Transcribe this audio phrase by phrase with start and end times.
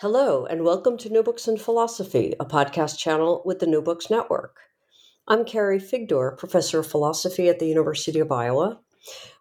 [0.00, 4.08] Hello, and welcome to New Books in Philosophy, a podcast channel with the New Books
[4.08, 4.56] Network.
[5.28, 8.80] I'm Carrie Figdor, professor of philosophy at the University of Iowa.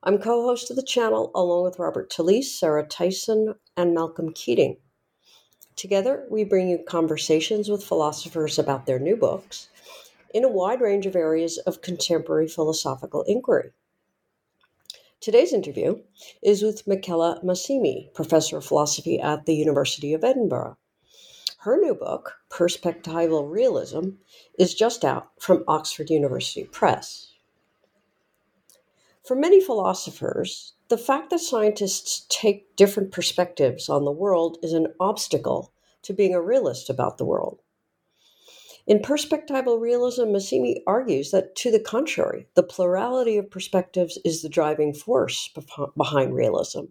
[0.03, 4.75] I'm co host of the channel along with Robert Talisse, Sarah Tyson, and Malcolm Keating.
[5.77, 9.69] Together, we bring you conversations with philosophers about their new books
[10.33, 13.71] in a wide range of areas of contemporary philosophical inquiry.
[15.21, 16.01] Today's interview
[16.41, 20.77] is with Michela Massimi, professor of philosophy at the University of Edinburgh.
[21.57, 24.11] Her new book, Perspectival Realism,
[24.57, 27.33] is just out from Oxford University Press.
[29.25, 34.93] For many philosophers, the fact that scientists take different perspectives on the world is an
[35.01, 37.59] obstacle to being a realist about the world.
[38.89, 44.49] In perspectival realism, Massimi argues that, to the contrary, the plurality of perspectives is the
[44.49, 45.47] driving force
[45.95, 46.85] behind realism.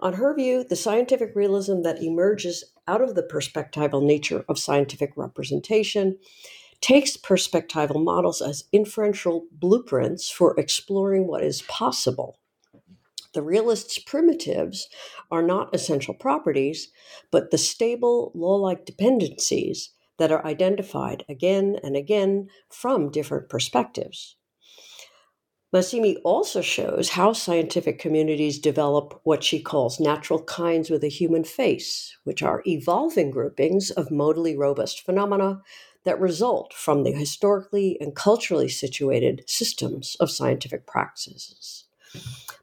[0.00, 5.12] On her view, the scientific realism that emerges out of the perspectival nature of scientific
[5.16, 6.18] representation
[6.82, 12.38] takes perspectival models as inferential blueprints for exploring what is possible.
[13.32, 14.90] The realist's primitives
[15.30, 16.88] are not essential properties,
[17.30, 24.36] but the stable, law like dependencies that are identified again and again from different perspectives.
[25.74, 31.44] Massimi also shows how scientific communities develop what she calls natural kinds with a human
[31.44, 35.60] face, which are evolving groupings of modally robust phenomena
[36.04, 41.84] that result from the historically and culturally situated systems of scientific practices.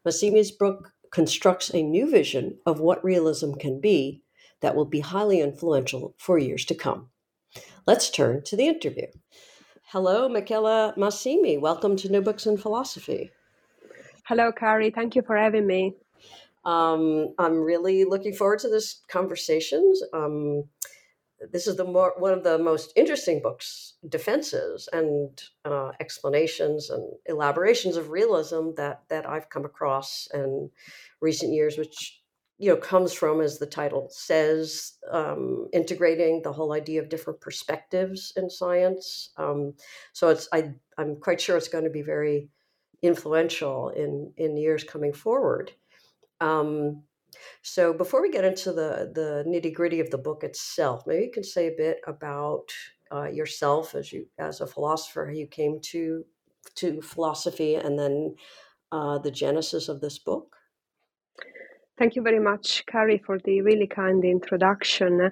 [0.03, 4.23] Massimi's book constructs a new vision of what realism can be
[4.61, 7.09] that will be highly influential for years to come.
[7.87, 9.05] Let's turn to the interview.
[9.91, 11.59] Hello, Michela Massimi.
[11.59, 13.29] Welcome to New Books in Philosophy.
[14.23, 14.89] Hello, Carrie.
[14.89, 15.93] Thank you for having me.
[16.65, 19.93] Um, I'm really looking forward to this conversation.
[20.13, 20.63] Um,
[21.51, 27.07] this is the more, one of the most interesting books, defenses and uh, explanations and
[27.27, 30.71] elaborations of realism that that I've come across in
[31.21, 32.19] recent years, which
[32.57, 37.41] you know comes from as the title says um, integrating the whole idea of different
[37.41, 39.31] perspectives in science.
[39.37, 39.73] Um,
[40.13, 42.49] so it's I, i'm quite sure it's going to be very
[43.01, 45.71] influential in in years coming forward.
[46.41, 47.03] Um,
[47.61, 51.31] so before we get into the the nitty gritty of the book itself maybe you
[51.31, 52.71] can say a bit about
[53.11, 56.23] uh, yourself as you as a philosopher how you came to
[56.75, 58.35] to philosophy and then
[58.91, 60.55] uh, the genesis of this book
[61.97, 65.31] Thank you very much, Carrie, for the really kind introduction.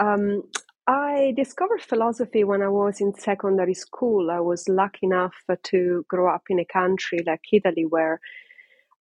[0.00, 0.42] Um,
[0.88, 4.30] I discovered philosophy when I was in secondary school.
[4.30, 8.20] I was lucky enough to grow up in a country like Italy where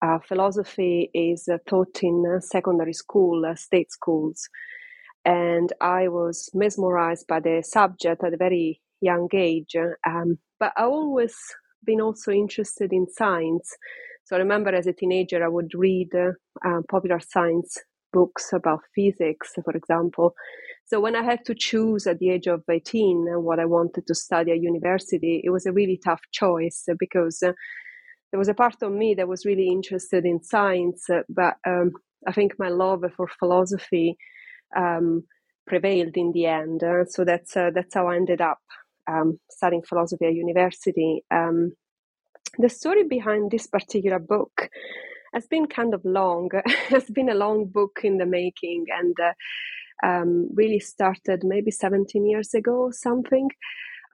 [0.04, 4.48] uh, philosophy is uh, taught in uh, secondary school, uh, state schools.
[5.26, 9.76] And I was mesmerized by the subject at a very young age.
[10.06, 11.36] Um, but I've always
[11.86, 13.76] been also interested in science.
[14.26, 17.78] So I remember as a teenager, I would read uh, popular science
[18.12, 20.34] books about physics, for example.
[20.86, 24.16] So when I had to choose at the age of 18 what I wanted to
[24.16, 27.54] study at university, it was a really tough choice because uh,
[28.32, 31.92] there was a part of me that was really interested in science, uh, but um,
[32.28, 34.18] I think my love for philosophy
[34.76, 35.24] um,
[35.68, 36.84] prevailed in the end.
[36.84, 38.60] Uh, so that's uh, that's how I ended up
[39.08, 41.24] um, studying philosophy at university.
[41.32, 41.74] Um,
[42.58, 44.70] the story behind this particular book
[45.34, 46.50] has been kind of long.
[46.92, 52.26] it's been a long book in the making, and uh, um, really started maybe 17
[52.26, 53.50] years ago, or something.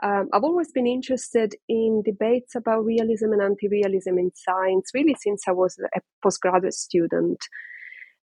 [0.01, 5.43] Um, I've always been interested in debates about realism and anti-realism in science, really since
[5.47, 7.39] I was a postgraduate student.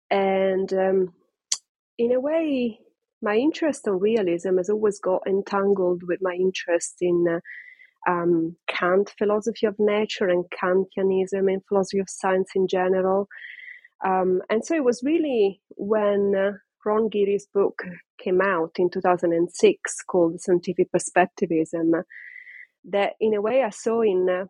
[0.08, 1.14] And um,
[1.98, 2.78] in a way,
[3.20, 7.40] my interest in realism has always got entangled with my interest in uh,
[8.08, 13.28] um, Kant philosophy of nature and Kantianism and philosophy of science in general.
[14.04, 16.52] Um, and so it was really when uh,
[16.84, 17.82] Ron Giere's book
[18.18, 22.02] came out in 2006 called Scientific Perspectivism
[22.90, 24.44] that in a way I saw in uh,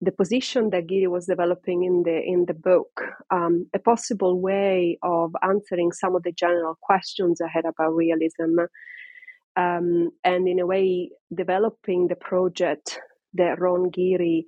[0.00, 4.98] the position that Giere was developing in the in the book um, a possible way
[5.02, 8.58] of answering some of the general questions I had about realism
[9.56, 13.00] um, and in a way developing the project
[13.34, 14.44] that Ron Giere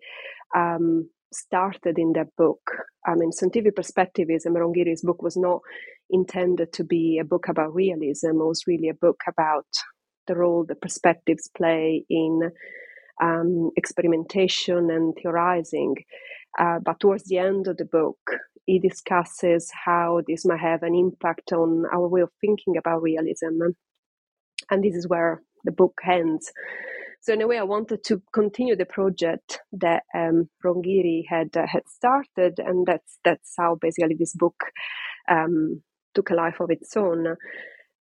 [0.57, 2.61] um, started in that book.
[3.07, 5.61] I mean, scientific perspectivism, Ron Giere's book was not
[6.11, 8.29] intended to be a book about realism.
[8.29, 9.67] It was really a book about
[10.27, 12.51] the role the perspectives play in
[13.23, 15.97] um, experimentation and theorizing.
[16.59, 18.19] Uh, but towards the end of the book,
[18.67, 23.61] he discusses how this might have an impact on our way of thinking about realism.
[24.71, 26.53] And this is where the book ends.
[27.21, 31.57] So in a way, I wanted to continue the project that um, Ron Giere had
[31.57, 34.55] uh, had started, and that's that's how basically this book
[35.29, 35.83] um,
[36.15, 37.37] took a life of its own.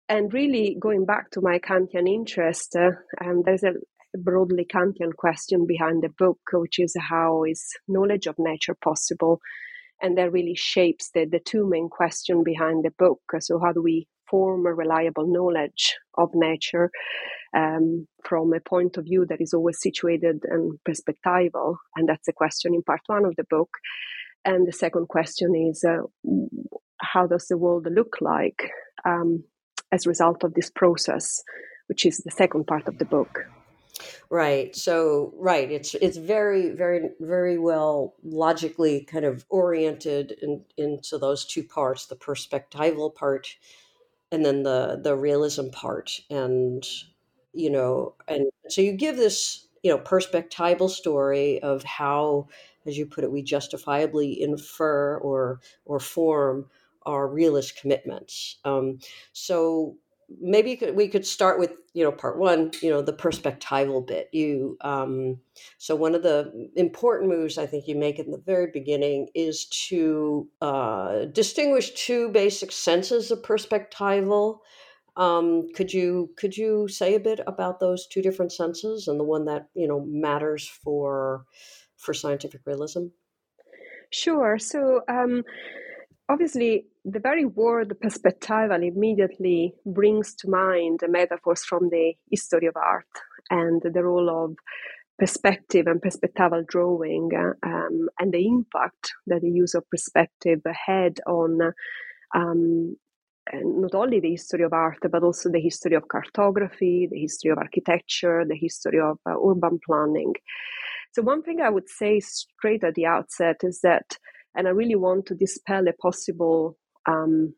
[0.08, 2.90] And really, going back to my Kantian interest, uh,
[3.24, 3.72] um, there's a
[4.16, 9.40] broadly Kantian question behind the book, which is how is knowledge of nature possible?
[10.00, 13.20] And that really shapes the, the two main questions behind the book.
[13.40, 16.90] So, how do we form a reliable knowledge of nature
[17.56, 21.76] um, from a point of view that is always situated and perspectival?
[21.96, 23.70] And that's a question in part one of the book.
[24.44, 26.02] And the second question is uh,
[27.00, 28.70] how does the world look like
[29.05, 29.44] um,
[29.93, 31.43] as a result of this process,
[31.88, 33.46] which is the second part of the book.
[34.28, 34.75] Right.
[34.76, 41.46] So right, it's it's very very very well logically kind of oriented in, into those
[41.46, 43.49] two parts, the perspectival part
[44.32, 46.87] and then the the realism part and
[47.52, 52.46] you know and so you give this you know perspectival story of how
[52.87, 56.67] as you put it we justifiably infer or or form
[57.06, 58.58] our realist commitments.
[58.64, 58.99] Um,
[59.32, 59.96] so
[60.40, 64.28] maybe we could start with you know part one you know the perspectival bit.
[64.32, 65.38] You um,
[65.78, 69.67] so one of the important moves i think you make in the very beginning is
[69.88, 74.58] to uh, distinguish two basic senses of perspectival.
[75.17, 79.25] Um, could you could you say a bit about those two different senses and the
[79.25, 81.46] one that you know matters for
[81.96, 83.06] for scientific realism?
[84.11, 84.58] Sure.
[84.58, 85.43] So um,
[86.28, 93.06] obviously the very word perspectival immediately brings to mind metaphors from the history of art
[93.50, 94.56] and the role of
[95.19, 97.31] perspective and perspectival drawing
[97.62, 101.73] um, and the impact that the use of perspective had on
[102.34, 102.96] um,
[103.52, 107.59] not only the history of art, but also the history of cartography, the history of
[107.59, 110.35] architecture, the history of uh, urban planning.
[111.12, 114.18] So, one thing I would say straight at the outset is that,
[114.56, 117.54] and I really want to dispel a possible um,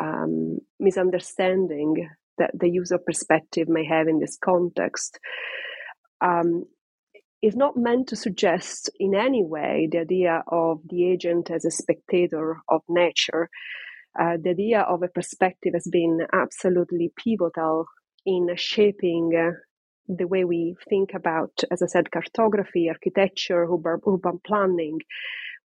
[0.00, 5.18] um, misunderstanding that the user perspective may have in this context
[6.20, 6.64] um,
[7.42, 11.70] is not meant to suggest in any way the idea of the agent as a
[11.70, 13.48] spectator of nature.
[14.18, 17.86] Uh, the idea of a perspective has been absolutely pivotal
[18.24, 19.52] in shaping uh,
[20.08, 24.98] the way we think about, as I said, cartography, architecture, urban, urban planning.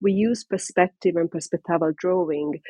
[0.02, 2.62] We use perspective and perspectival drawing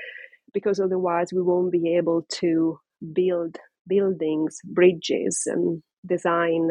[0.54, 2.80] because otherwise we won't be able to
[3.14, 3.58] build
[3.88, 6.70] buildings, bridges, and design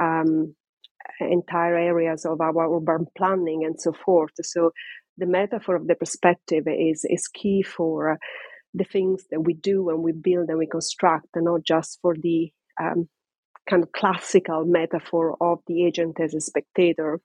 [0.00, 0.54] um,
[1.20, 4.32] entire areas of our urban planning and so forth.
[4.42, 4.72] So
[5.18, 8.18] the metaphor of the perspective is is key for
[8.74, 12.14] the things that we do and we build and we construct, and not just for
[12.20, 12.50] the
[12.80, 13.08] um,
[13.70, 17.20] kind of classical metaphor of the agent as a spectator.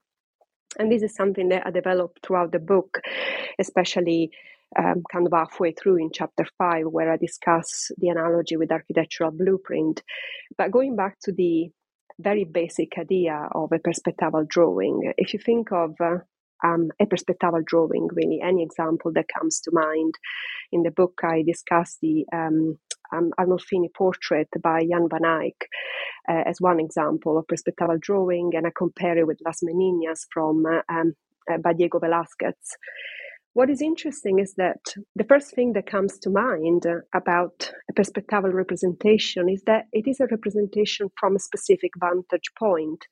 [0.80, 3.02] And this is something that I developed throughout the book,
[3.60, 4.32] especially
[4.78, 9.32] um, kind of halfway through in chapter five, where I discuss the analogy with architectural
[9.32, 10.02] blueprint.
[10.58, 11.70] But going back to the
[12.20, 16.20] very basic idea of a perspectival drawing, if you think of uh,
[16.64, 18.40] um, a perspectival drawing, really.
[18.42, 20.16] Any example that comes to mind.
[20.72, 22.78] In the book, I discuss the um,
[23.12, 25.68] um, Arnolfini portrait by Jan van Eyck
[26.30, 30.66] uh, as one example of perspectival drawing, and I compare it with Las Meninas from
[30.66, 31.14] uh, um,
[31.52, 32.54] uh, by Diego Velázquez.
[33.54, 34.80] What is interesting is that
[35.16, 40.22] the first thing that comes to mind about a perspectival representation is that it is
[40.22, 43.06] a representation from a specific vantage point.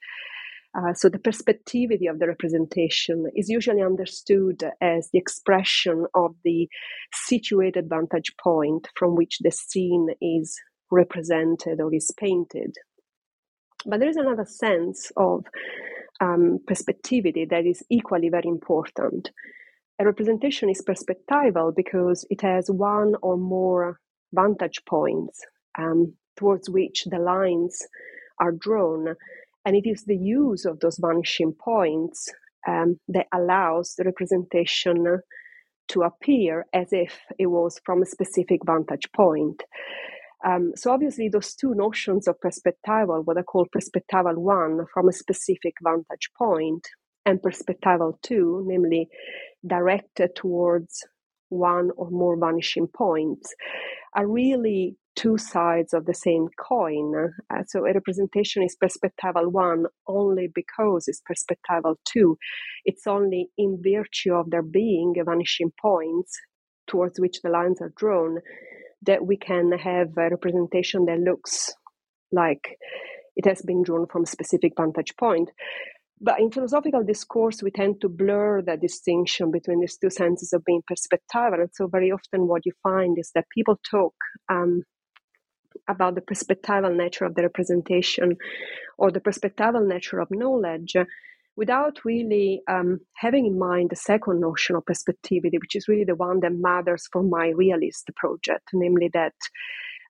[0.78, 6.68] Uh, so the perspectivity of the representation is usually understood as the expression of the
[7.12, 10.60] situated vantage point from which the scene is
[10.92, 12.76] represented or is painted.
[13.86, 15.46] But there is another sense of
[16.22, 19.32] um, perspectivity that is equally very important.
[20.00, 24.00] A representation is perspectival because it has one or more
[24.34, 25.42] vantage points
[25.78, 27.80] um, towards which the lines
[28.40, 29.16] are drawn
[29.70, 32.28] and it is the use of those vanishing points
[32.68, 35.20] um, that allows the representation
[35.90, 39.62] to appear as if it was from a specific vantage point.
[40.44, 45.14] Um, so obviously, those two notions of perspectival, what I call perspectival one, from a
[45.14, 46.88] specific vantage point,
[47.28, 49.08] and perspectival two, namely
[49.68, 51.06] directed towards
[51.50, 53.54] one or more vanishing points,
[54.16, 57.14] are really two sides of the same coin.
[57.54, 62.38] Uh, so a representation is perspectival one only because it's perspectival two.
[62.86, 66.40] It's only in virtue of there being vanishing points
[66.88, 68.38] towards which the lines are drawn
[69.02, 71.70] that we can have a representation that looks
[72.32, 72.78] like
[73.36, 75.50] it has been drawn from a specific vantage point.
[76.22, 80.66] But in philosophical discourse, we tend to blur the distinction between these two senses of
[80.66, 81.62] being perspectival.
[81.62, 84.14] And so, very often, what you find is that people talk
[84.50, 84.84] um,
[85.90, 88.38] about the perspectival nature of the representation
[88.98, 90.96] or the perspectival nature of knowledge
[91.56, 96.16] without really um, having in mind the second notion of perspectivity, which is really the
[96.16, 99.34] one that matters for my realist project, namely that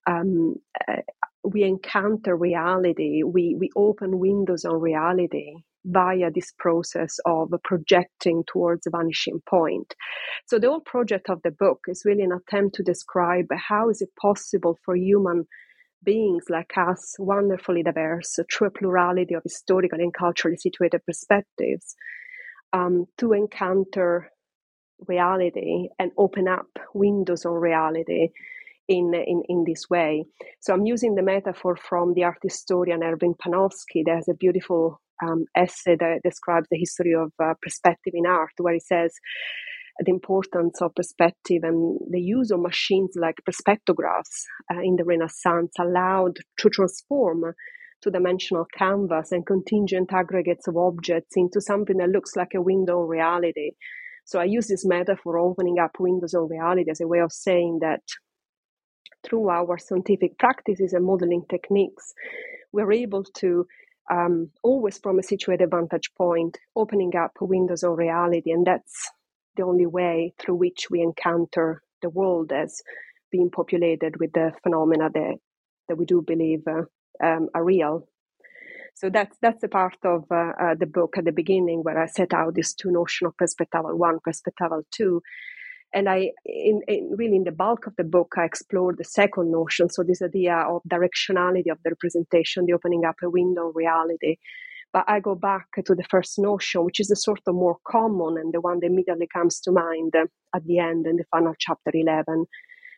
[0.06, 0.56] um,
[0.88, 0.98] uh,
[1.44, 5.56] we encounter reality, we, we open windows on reality
[5.86, 9.96] via this process of projecting towards a vanishing point.
[10.46, 14.02] So the whole project of the book is really an attempt to describe how is
[14.02, 15.46] it possible for human
[16.04, 21.96] beings like us, wonderfully diverse, through a plurality of historical and culturally situated perspectives,
[22.74, 24.30] um, to encounter
[25.08, 28.30] reality and open up windows on reality
[28.88, 30.26] in, in, in this way.
[30.62, 34.04] So I'm using the metaphor from the art historian Erwin Panofsky.
[34.06, 38.74] There's a beautiful um, essay that describes the history of uh, perspective in art, where
[38.74, 39.14] he says
[40.00, 45.74] the importance of perspective and the use of machines like perspectographs uh, in the Renaissance
[45.80, 47.54] allowed to transform
[48.02, 53.02] two dimensional canvas and contingent aggregates of objects into something that looks like a window
[53.02, 53.72] on reality.
[54.24, 57.80] So I use this metaphor opening up windows on reality as a way of saying
[57.82, 58.02] that
[59.24, 62.14] through our scientific practices and modeling techniques,
[62.72, 63.66] we're able to
[64.12, 68.52] um, always from a situated vantage point, opening up windows of reality.
[68.52, 69.12] And that's
[69.60, 72.82] the only way through which we encounter the world as
[73.32, 75.36] being populated with the phenomena that,
[75.88, 76.84] that we do believe uh,
[77.22, 78.08] um, are real.
[78.96, 82.08] So that's that's the part of uh, uh, the book at the beginning where I
[82.08, 85.22] set out these two notions of perspectival one, perspectival two,
[85.94, 89.52] and I, in, in, really in the bulk of the book, I explored the second
[89.52, 89.90] notion.
[89.90, 94.38] So this idea of directionality of the representation, the opening up a window of reality.
[94.92, 98.38] But I go back to the first notion, which is the sort of more common
[98.38, 101.92] and the one that immediately comes to mind at the end in the final chapter
[101.94, 102.46] 11,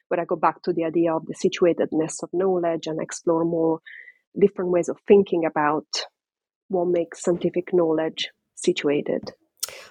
[0.07, 3.79] where I go back to the idea of the situatedness of knowledge and explore more
[4.39, 5.85] different ways of thinking about
[6.69, 9.31] what makes scientific knowledge situated.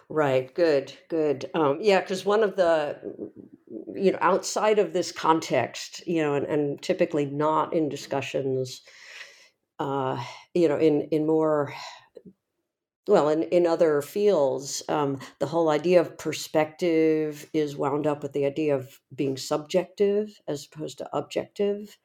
[0.08, 0.52] Right.
[0.54, 0.92] Good.
[1.08, 1.50] Good.
[1.54, 2.98] Um, yeah, because one of the,
[3.94, 8.82] you know, outside of this context, you know, and, and typically not in discussions,
[9.80, 10.22] uh,
[10.54, 11.74] you know, in in more,
[13.08, 18.32] well, in in other fields, um, the whole idea of perspective is wound up with
[18.32, 21.98] the idea of being subjective as opposed to objective.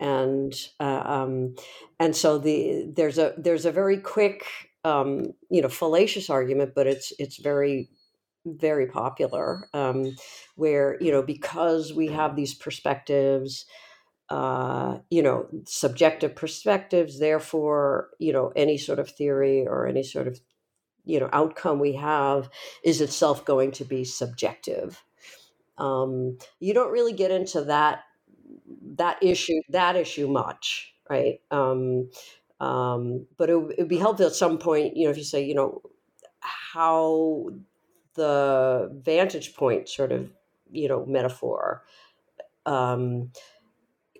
[0.00, 1.56] And uh, um,
[1.98, 4.44] and so the there's a there's a very quick
[4.84, 7.90] um, you know fallacious argument, but it's it's very
[8.46, 10.16] very popular um,
[10.56, 13.66] where you know because we have these perspectives
[14.28, 20.26] uh, you know subjective perspectives therefore you know any sort of theory or any sort
[20.26, 20.40] of
[21.04, 22.50] you know outcome we have
[22.84, 25.02] is itself going to be subjective.
[25.78, 28.04] Um, you don't really get into that
[28.96, 31.40] that issue that issue much right?
[31.52, 32.10] Um,
[32.60, 35.54] um, but it would be helpful at some point, you know, if you say, you
[35.54, 35.82] know,
[36.40, 37.48] how
[38.14, 40.30] the vantage point sort of
[40.70, 41.84] you know metaphor
[42.64, 43.30] um,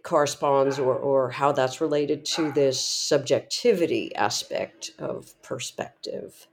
[0.06, 6.46] corresponds or, or how that's related to this subjectivity aspect of perspective.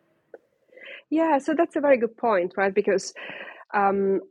[1.11, 2.73] Yeah, so that's a very good point, right?
[2.73, 3.13] Because
[3.75, 4.21] um,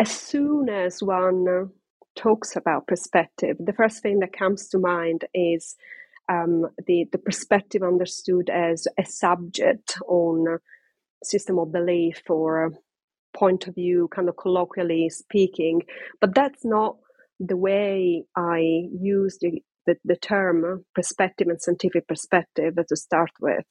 [0.00, 1.70] as soon as one
[2.16, 5.76] talks about perspective, the first thing that comes to mind is
[6.28, 10.58] um, the, the perspective understood as a subject on
[11.22, 12.72] system of belief or
[13.32, 15.82] point of view, kind of colloquially speaking.
[16.20, 16.96] But that's not
[17.46, 23.64] the way I use the, the, the, term perspective and scientific perspective to start with.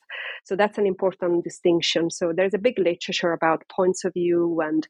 [0.43, 2.09] So that's an important distinction.
[2.09, 4.87] So there's a big literature about points of view and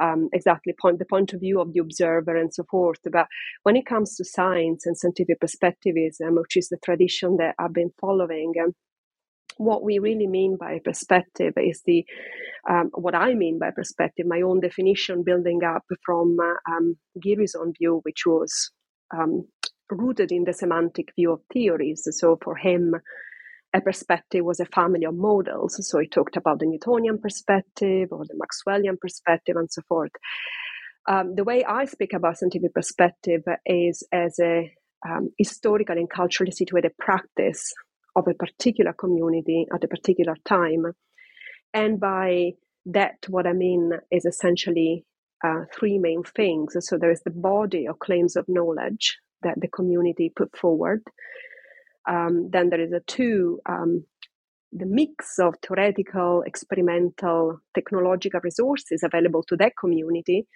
[0.00, 3.00] um, exactly point the point of view of the observer and so forth.
[3.10, 3.26] But
[3.64, 7.92] when it comes to science and scientific perspectivism, which is the tradition that I've been
[8.00, 8.72] following, um,
[9.64, 12.04] what we really mean by perspective is the
[12.68, 16.96] um, what I mean by perspective, my own definition building up from uh, um,
[17.58, 18.70] own view, which was
[19.16, 19.48] um,
[19.90, 22.06] rooted in the semantic view of theories.
[22.10, 22.94] So for him,
[23.74, 25.78] a perspective was a family of models.
[25.88, 30.12] So he talked about the Newtonian perspective or the Maxwellian perspective and so forth.
[31.08, 34.72] Um, the way I speak about scientific perspective is as a
[35.08, 37.72] um, historical and culturally situated practice
[38.16, 40.84] of a particular community at a particular time.
[41.74, 42.52] And by
[42.86, 45.04] that, what I mean is essentially
[45.44, 46.76] uh, three main things.
[46.80, 51.02] So there is the body of claims of knowledge that the community put forward.
[52.08, 54.04] Um, then there is a two, um,
[54.72, 60.46] the mix of theoretical, experimental, technological resources available to that community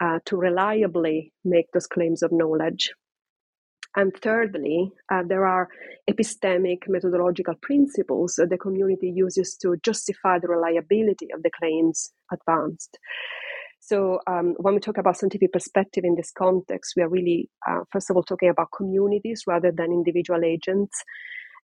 [0.00, 2.92] uh, to reliably make those claims of knowledge.
[3.96, 5.68] And thirdly, uh, there are
[6.08, 12.98] epistemic methodological principles that the community uses to justify the reliability of the claims advanced.
[13.80, 17.80] So, um, when we talk about scientific perspective in this context, we are really, uh,
[17.90, 21.02] first of all, talking about communities rather than individual agents.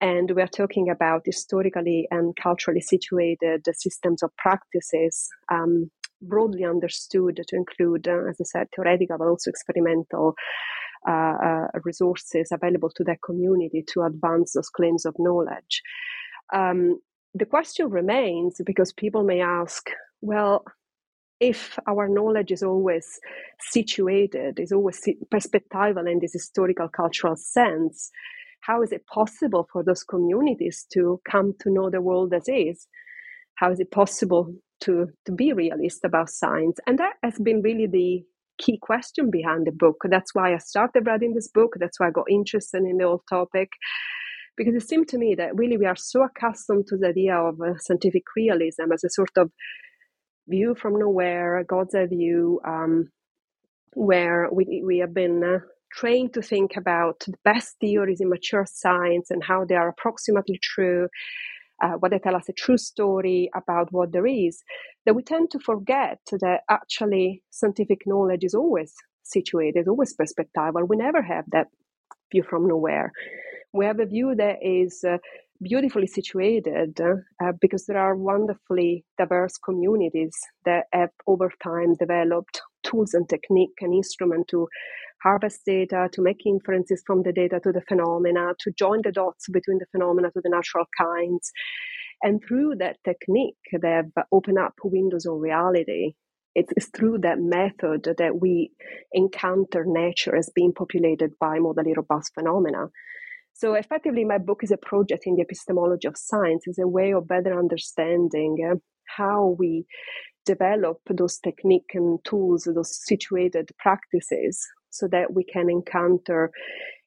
[0.00, 5.90] And we are talking about historically and culturally situated systems of practices, um,
[6.22, 10.34] broadly understood to include, uh, as I said, theoretical but also experimental
[11.84, 15.82] resources available to that community to advance those claims of knowledge.
[16.52, 17.00] Um,
[17.34, 20.64] the question remains because people may ask, well,
[21.40, 23.20] if our knowledge is always
[23.60, 28.10] situated, is always perspectival in this historical cultural sense,
[28.60, 32.88] how is it possible for those communities to come to know the world as is?
[33.54, 36.78] How is it possible to, to be realist about science?
[36.86, 38.24] And that has been really the
[38.58, 40.02] key question behind the book.
[40.04, 41.74] That's why I started writing this book.
[41.78, 43.70] That's why I got interested in the whole topic.
[44.56, 47.60] Because it seemed to me that really we are so accustomed to the idea of
[47.60, 49.50] uh, scientific realism as a sort of
[50.48, 53.10] view from nowhere, God's eye view, um,
[53.92, 55.58] where we, we have been uh,
[55.92, 60.58] trained to think about the best theories in mature science and how they are approximately
[60.62, 61.08] true
[61.82, 64.62] uh, what they tell us a true story about what there is,
[65.06, 70.88] that we tend to forget that actually scientific knowledge is always situated, always perspectival.
[70.88, 71.68] We never have that
[72.32, 73.12] view from nowhere.
[73.72, 75.18] We have a view that is uh,
[75.62, 83.14] beautifully situated uh, because there are wonderfully diverse communities that have over time developed tools
[83.14, 84.68] and technique and instrument to
[85.22, 89.46] harvest data, to make inferences from the data to the phenomena, to join the dots
[89.50, 91.50] between the phenomena to the natural kinds.
[92.22, 96.14] And through that technique, they have opened up windows on reality.
[96.54, 98.72] It's through that method that we
[99.12, 102.86] encounter nature as being populated by modally robust phenomena.
[103.52, 107.12] So, effectively, my book is a project in the epistemology of science, is a way
[107.12, 108.76] of better understanding uh,
[109.16, 109.84] how we
[110.46, 116.50] develop those techniques and tools, those situated practices so that we can encounter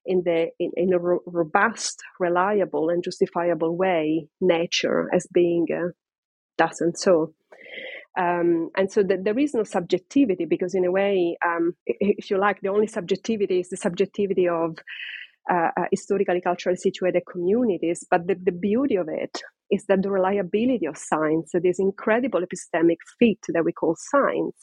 [0.06, 5.90] in the in, in a ro- robust, reliable, and justifiable way nature as being uh,
[6.58, 7.34] thus and so.
[8.20, 12.38] Um, and so the, there is no subjectivity because, in a way, um, if you
[12.38, 14.78] like, the only subjectivity is the subjectivity of
[15.50, 18.06] uh, uh, historically, culturally situated communities.
[18.10, 19.42] But the, the beauty of it
[19.72, 24.58] is that the reliability of science, this incredible epistemic feat that we call science,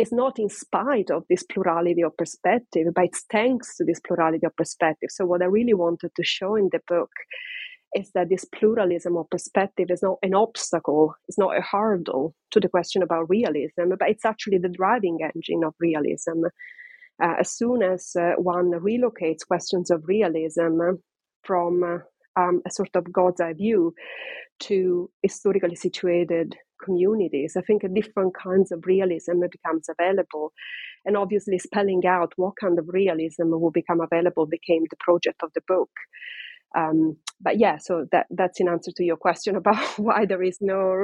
[0.00, 4.46] is not in spite of this plurality of perspective, but it's thanks to this plurality
[4.46, 5.10] of perspective.
[5.10, 7.10] So, what I really wanted to show in the book
[7.94, 12.60] is that this pluralism of perspective is not an obstacle, it's not a hurdle to
[12.60, 16.44] the question about realism, but it's actually the driving engine of realism.
[17.22, 20.80] Uh, as soon as uh, one relocates questions of realism
[21.42, 23.92] from uh, um, a sort of God's eye view
[24.60, 27.56] to historically situated communities.
[27.56, 30.52] I think different kinds of realism becomes available.
[31.04, 35.52] And obviously, spelling out what kind of realism will become available became the project of
[35.54, 35.90] the book.
[36.76, 40.58] Um, but yeah, so that that's in answer to your question about why there is
[40.60, 40.94] no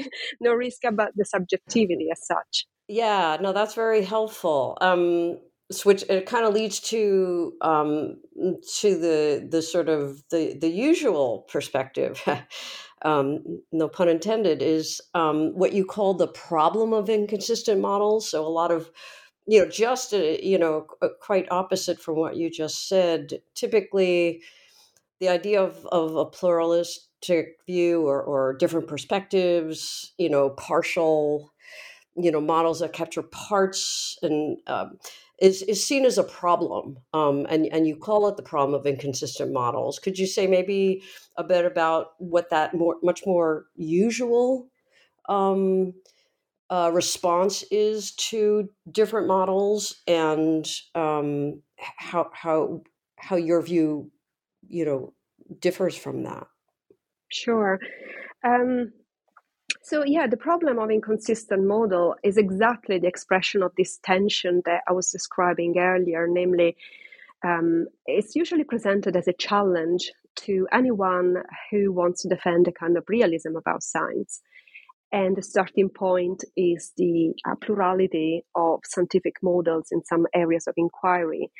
[0.40, 2.66] no risk about the subjectivity as such.
[2.88, 4.76] Yeah, no, that's very helpful.
[4.80, 5.38] Um,
[5.84, 8.16] which it kind of leads to um,
[8.80, 12.20] to the the sort of the the usual perspective.
[13.04, 18.28] um, no pun intended, is um, what you call the problem of inconsistent models.
[18.28, 18.90] So a lot of
[19.46, 20.86] you know just uh, you know
[21.20, 23.40] quite opposite from what you just said.
[23.54, 24.42] Typically,
[25.20, 31.53] the idea of of a pluralistic view or, or different perspectives, you know, partial
[32.16, 34.98] you know models that capture parts and um,
[35.40, 38.86] is is seen as a problem um, and and you call it the problem of
[38.86, 39.98] inconsistent models.
[39.98, 41.02] Could you say maybe
[41.36, 44.68] a bit about what that more much more usual
[45.28, 45.94] um,
[46.70, 52.82] uh, response is to different models and um, how how
[53.16, 54.10] how your view
[54.68, 55.12] you know
[55.58, 56.46] differs from that?
[57.28, 57.80] Sure.
[58.44, 58.92] Um,
[59.84, 64.80] so, yeah, the problem of inconsistent model is exactly the expression of this tension that
[64.88, 66.76] I was describing earlier, namely,
[67.44, 71.36] um, it's usually presented as a challenge to anyone
[71.70, 74.40] who wants to defend a kind of realism about science.
[75.12, 80.72] And the starting point is the uh, plurality of scientific models in some areas of
[80.78, 81.50] inquiry.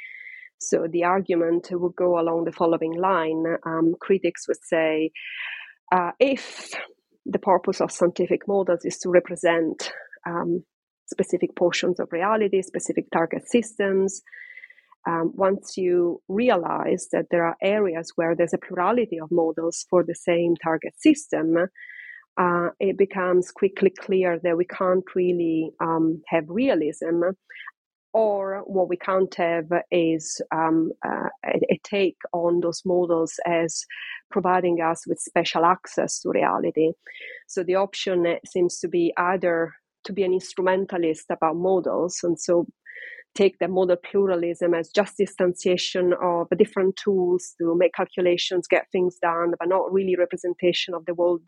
[0.59, 5.11] So the argument would go along the following line um, critics would say,
[5.93, 6.73] uh, if
[7.27, 9.91] the purpose of scientific models is to represent
[10.27, 10.65] um,
[11.07, 14.23] specific portions of reality, specific target systems.
[15.07, 20.03] Um, once you realize that there are areas where there's a plurality of models for
[20.03, 21.57] the same target system,
[22.37, 27.23] uh, it becomes quickly clear that we can't really um, have realism
[28.14, 33.85] or what we can't have is um, uh, a, take on those models as
[34.31, 36.92] providing us with special access to reality.
[37.48, 39.74] So the option seems to be either
[40.05, 42.66] to be an instrumentalist about models, and so
[43.35, 49.16] take the model pluralism as just distanciation of different tools to make calculations, get things
[49.20, 51.42] done, but not really representation of the world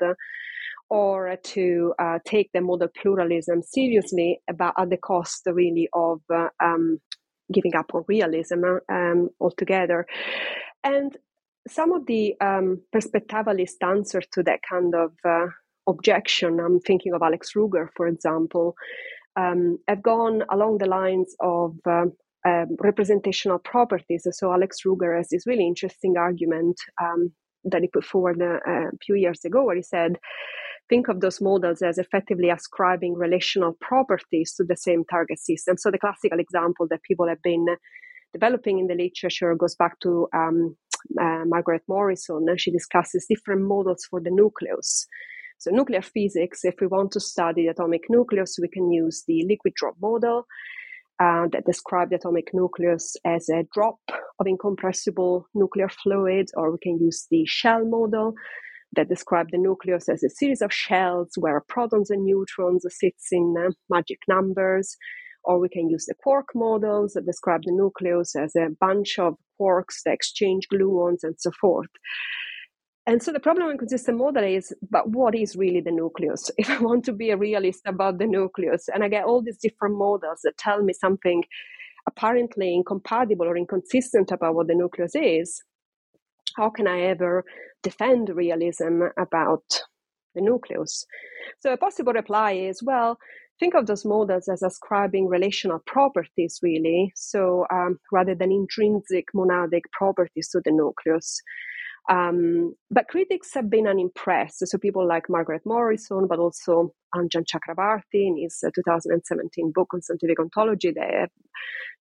[0.88, 6.48] or to uh, take the model pluralism seriously, but at the cost really of uh,
[6.62, 7.00] um,
[7.52, 10.06] giving up on realism um, altogether.
[10.84, 11.16] And
[11.68, 15.46] some of the um, perspectivalist answers to that kind of uh,
[15.88, 18.74] objection, I'm thinking of Alex Rueger, for example,
[19.36, 22.12] um, have gone along the lines of um,
[22.46, 24.26] um, representational properties.
[24.30, 27.32] So Alex Rueger has this really interesting argument um,
[27.64, 30.18] that he put forward a, uh, a few years ago, where he said
[30.88, 35.76] think of those models as effectively ascribing relational properties to the same target system.
[35.76, 37.66] So the classical example that people have been
[38.32, 40.76] developing in the literature goes back to um,
[41.20, 42.46] uh, Margaret Morrison.
[42.48, 45.06] And she discusses different models for the nucleus.
[45.58, 49.42] So, nuclear physics, if we want to study the atomic nucleus, we can use the
[49.48, 50.46] liquid drop model
[51.18, 53.96] uh, that describe the atomic nucleus as a drop
[54.38, 58.34] of incompressible nuclear fluid, or we can use the shell model
[58.94, 63.54] that describe the nucleus as a series of shells where protons and neutrons sits in
[63.58, 64.96] uh, magic numbers
[65.46, 69.34] or we can use the quark models that describe the nucleus as a bunch of
[69.60, 71.88] quarks that exchange gluons and so forth.
[73.06, 76.50] And so the problem in consistent model is, but what is really the nucleus?
[76.58, 79.58] If I want to be a realist about the nucleus, and I get all these
[79.58, 81.44] different models that tell me something
[82.08, 85.62] apparently incompatible or inconsistent about what the nucleus is,
[86.56, 87.44] how can I ever
[87.82, 89.64] defend realism about
[90.34, 91.04] the nucleus?
[91.60, 93.18] So a possible reply is, well,
[93.58, 97.12] think of those models as ascribing relational properties, really.
[97.14, 101.40] So um, rather than intrinsic monadic properties to the nucleus.
[102.08, 104.66] Um, but critics have been unimpressed.
[104.66, 110.02] So people like Margaret Morrison, but also Anjan Chakravartty in his uh, 2017 book on
[110.02, 111.30] scientific ontology, they have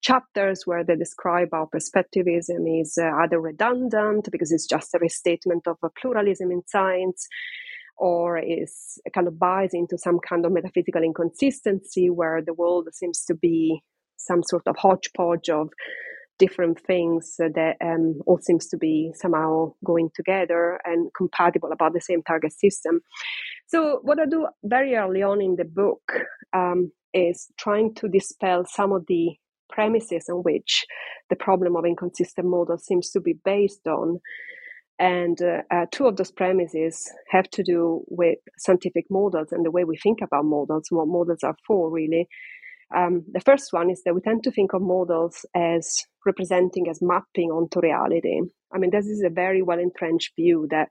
[0.04, 5.68] chapters where they describe how perspectivism is uh, either redundant because it's just a restatement
[5.68, 7.28] of a pluralism in science,
[7.98, 13.24] or is kind of buys into some kind of metaphysical inconsistency where the world seems
[13.24, 13.82] to be
[14.18, 15.70] some sort of hodgepodge of
[16.38, 22.02] different things that um, all seems to be somehow going together and compatible about the
[22.02, 23.02] same target system.
[23.67, 26.02] So what I do very early on in the book
[26.54, 29.36] um, is trying to dispel some of the
[29.69, 30.86] premises on which
[31.30, 34.19] the problem of inconsistent models seems to be based on.
[34.98, 39.71] And uh, uh, two of those premises have to do with scientific models and the
[39.71, 42.28] way we think about models, what models are for, really.
[42.95, 45.95] Um, the first one is that we tend to think of models as
[46.26, 48.41] representing as mapping onto reality.
[48.74, 50.89] I mean, this is a very well entrenched view that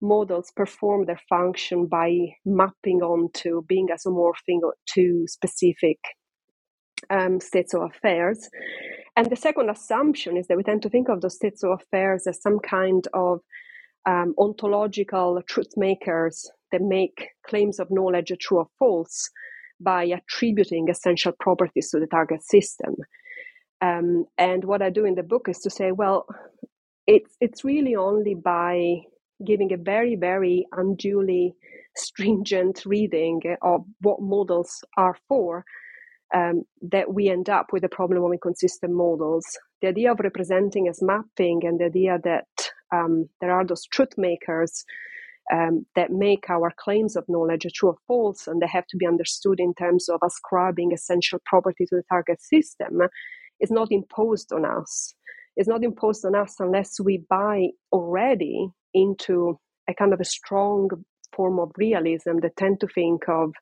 [0.00, 4.60] models perform their function by mapping onto being isomorphic
[4.94, 5.98] to specific
[7.10, 8.48] um, states of affairs.
[9.16, 12.26] And the second assumption is that we tend to think of those states of affairs
[12.26, 13.40] as some kind of
[14.06, 19.30] um, ontological truth makers that make claims of knowledge true or false
[19.80, 22.94] by attributing essential properties to the target system.
[23.80, 26.26] Um, and what I do in the book is to say, well,
[27.06, 29.00] it's it's really only by
[29.44, 31.54] giving a very very unduly
[31.96, 35.64] stringent reading of what models are for
[36.34, 39.44] um, that we end up with the problem of inconsistent models.
[39.82, 42.46] The idea of representing as mapping and the idea that
[42.92, 44.84] um, there are those truth makers
[45.52, 49.06] um, that make our claims of knowledge true or false, and they have to be
[49.06, 53.00] understood in terms of ascribing essential property to the target system,
[53.60, 55.14] is not imposed on us.
[55.56, 60.88] It's not imposed on us unless we buy already into a kind of a strong
[61.34, 63.52] form of realism that tend to think of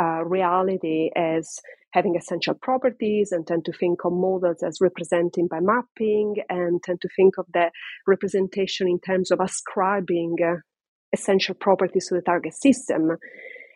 [0.00, 1.58] uh, reality as
[1.92, 7.00] having essential properties and tend to think of models as representing by mapping and tend
[7.00, 7.70] to think of the
[8.06, 10.56] representation in terms of ascribing uh,
[11.14, 13.16] essential properties to the target system.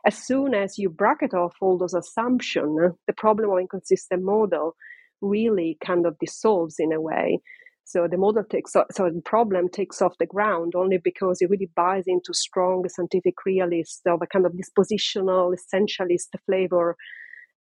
[0.04, 4.74] As soon as you bracket off all those assumptions, the problem of inconsistent model
[5.22, 7.40] really kind of dissolves in a way.
[7.84, 11.70] So the model takes so the problem takes off the ground only because it really
[11.74, 16.96] buys into strong scientific realist of a kind of dispositional essentialist flavor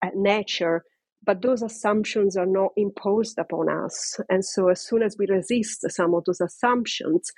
[0.03, 0.83] at nature.
[1.25, 4.19] But those assumptions are not imposed upon us.
[4.29, 7.31] And so as soon as we resist some of those assumptions,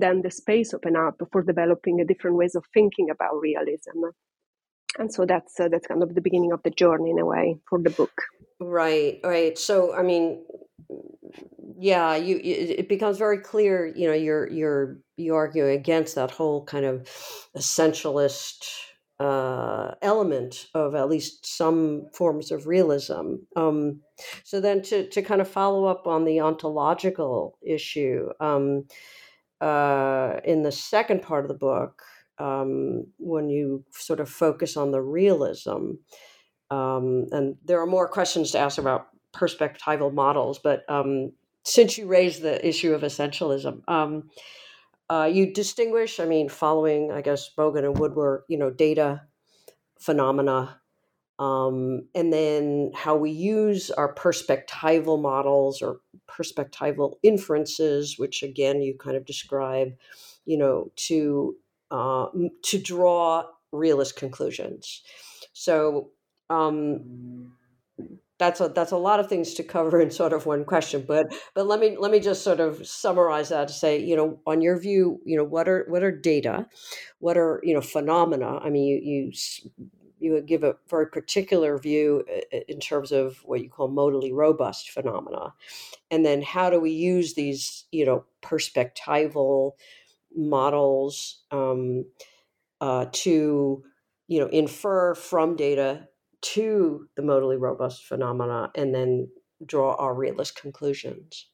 [0.00, 4.04] then the space open up for developing a different ways of thinking about realism.
[4.98, 7.58] And so that's uh, that's kind of the beginning of the journey in a way
[7.68, 8.22] for the book.
[8.60, 9.56] Right, right.
[9.58, 10.44] So I mean,
[11.78, 13.86] yeah, you it becomes very clear.
[13.86, 17.06] You know, you're you're you argue against that whole kind of
[17.56, 18.64] essentialist
[19.20, 23.34] uh, element of at least some forms of realism.
[23.56, 24.00] Um,
[24.44, 28.86] so then, to to kind of follow up on the ontological issue, um,
[29.60, 32.02] uh, in the second part of the book,
[32.38, 35.92] um, when you sort of focus on the realism,
[36.70, 41.32] um, and there are more questions to ask about perspectival models, but um,
[41.64, 44.30] since you raised the issue of essentialism, um,
[45.10, 49.22] uh, you distinguish, I mean, following, I guess, Bogen and Woodward, you know, data,
[49.98, 50.80] phenomena,
[51.38, 58.96] um, and then how we use our perspectival models or perspectival inferences, which again you
[58.98, 59.92] kind of describe,
[60.44, 61.56] you know, to
[61.90, 62.26] uh,
[62.64, 65.02] to draw realist conclusions.
[65.52, 66.10] So
[66.50, 67.52] um,
[68.38, 71.34] that's a that's a lot of things to cover in sort of one question but
[71.54, 74.60] but let me let me just sort of summarize that to say you know on
[74.60, 76.66] your view you know what are what are data
[77.18, 79.32] what are you know phenomena i mean you you
[80.20, 82.24] you would give a very particular view
[82.68, 85.52] in terms of what you call modally robust phenomena
[86.10, 89.72] and then how do we use these you know perspectival
[90.34, 92.04] models um,
[92.80, 93.82] uh, to
[94.26, 96.08] you know infer from data
[96.40, 99.28] to the modally robust phenomena and then
[99.66, 101.46] draw our realist conclusions?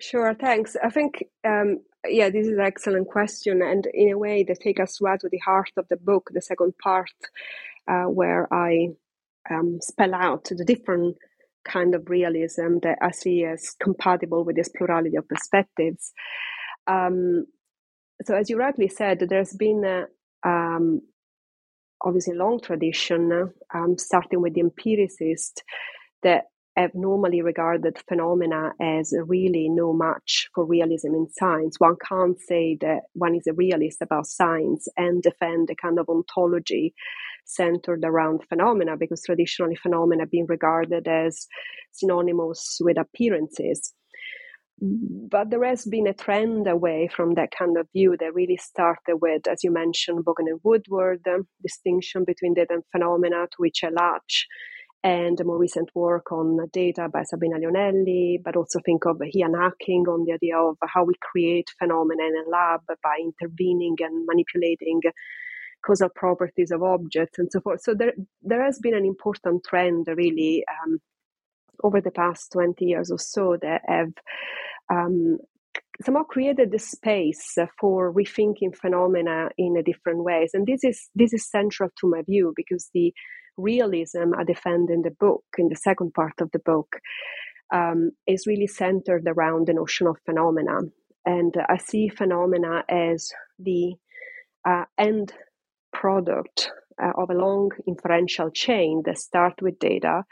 [0.00, 0.76] Sure, thanks.
[0.82, 3.62] I think, um, yeah, this is an excellent question.
[3.62, 6.42] And in a way, they take us right to the heart of the book, the
[6.42, 7.10] second part,
[7.88, 8.88] uh, where I
[9.50, 11.16] um, spell out the different
[11.64, 16.12] kind of realism that I see as compatible with this plurality of perspectives.
[16.86, 17.46] Um,
[18.24, 21.00] so, as you rightly said, there's been a, um,
[22.04, 25.62] obviously a long tradition, um, starting with the empiricist,
[26.22, 26.44] that
[26.76, 31.76] have normally regarded phenomena as really no match for realism in science.
[31.78, 36.08] One can't say that one is a realist about science and defend a kind of
[36.08, 36.94] ontology
[37.44, 41.46] centered around phenomena because traditionally phenomena have been regarded as
[41.92, 43.94] synonymous with appearances
[44.78, 49.16] but there has been a trend away from that kind of view that really started
[49.22, 51.24] with, as you mentioned, Bogen and Woodward,
[51.62, 54.46] distinction between data and phenomena, to which I latch,
[55.02, 59.54] and a more recent work on data by Sabina Leonelli, but also think of Ian
[59.54, 64.26] Hacking on the idea of how we create phenomena in a lab by intervening and
[64.26, 65.00] manipulating
[65.84, 67.80] causal properties of objects and so forth.
[67.82, 70.98] So there, there has been an important trend, really, um,
[71.82, 74.12] over the past 20 years or so that have
[74.90, 75.38] um,
[76.02, 80.50] somehow created the space for rethinking phenomena in a different ways.
[80.54, 83.12] And this is this is central to my view because the
[83.56, 86.96] realism I defend in the book, in the second part of the book,
[87.72, 90.80] um, is really centered around the notion of phenomena.
[91.24, 93.94] And I see phenomena as the
[94.68, 95.32] uh, end
[95.92, 96.70] product
[97.02, 100.24] uh, of a long inferential chain that start with data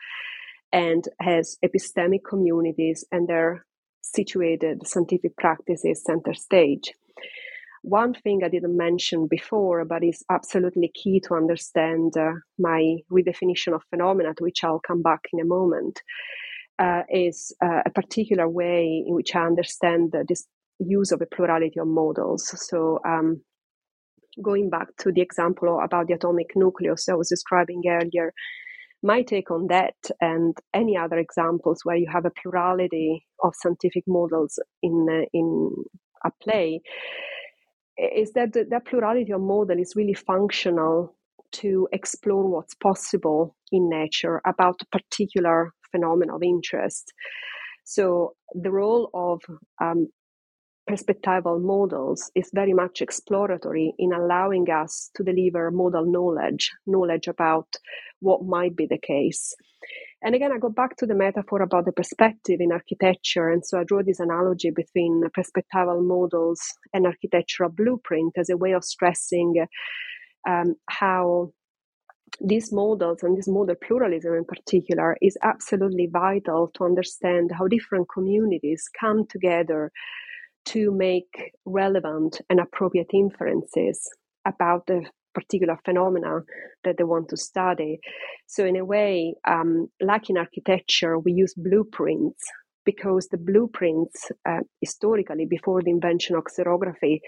[0.72, 3.64] and has epistemic communities and their
[4.00, 6.92] situated scientific practices center stage.
[7.84, 13.74] One thing I didn't mention before, but is absolutely key to understand uh, my redefinition
[13.74, 16.00] of phenomena, to which I'll come back in a moment,
[16.78, 20.46] uh, is uh, a particular way in which I understand this
[20.78, 22.50] use of a plurality of models.
[22.66, 23.42] So, um,
[24.42, 28.32] going back to the example about the atomic nucleus I was describing earlier,
[29.02, 34.04] my take on that and any other examples where you have a plurality of scientific
[34.08, 35.70] models in uh, in
[36.24, 36.80] a play
[37.96, 41.14] is that the, that plurality of model is really functional
[41.52, 47.12] to explore what's possible in nature about a particular phenomenon of interest.
[47.84, 49.40] So the role of
[49.80, 50.08] um,
[50.88, 57.68] perspectival models is very much exploratory in allowing us to deliver modal knowledge, knowledge about
[58.20, 59.54] what might be the case.
[60.22, 63.50] And again, I go back to the metaphor about the perspective in architecture.
[63.50, 66.60] And so I draw this analogy between perspectival models
[66.94, 69.66] and architectural blueprint as a way of stressing
[70.48, 71.52] um, how
[72.40, 78.08] these models and this model pluralism in particular is absolutely vital to understand how different
[78.12, 79.92] communities come together
[80.66, 84.00] to make relevant and appropriate inferences
[84.46, 86.40] about the particular phenomena
[86.84, 87.98] that they want to study.
[88.46, 92.44] So, in a way, um, like in architecture, we use blueprints
[92.84, 97.20] because the blueprints, uh, historically, before the invention of xerography,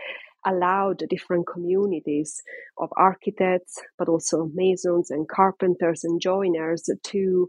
[0.46, 2.40] allowed different communities
[2.78, 7.48] of architects, but also masons and carpenters and joiners to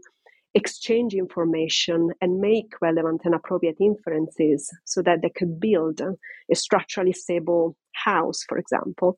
[0.54, 7.12] exchange information and make relevant and appropriate inferences so that they could build a structurally
[7.12, 9.16] stable house, for example.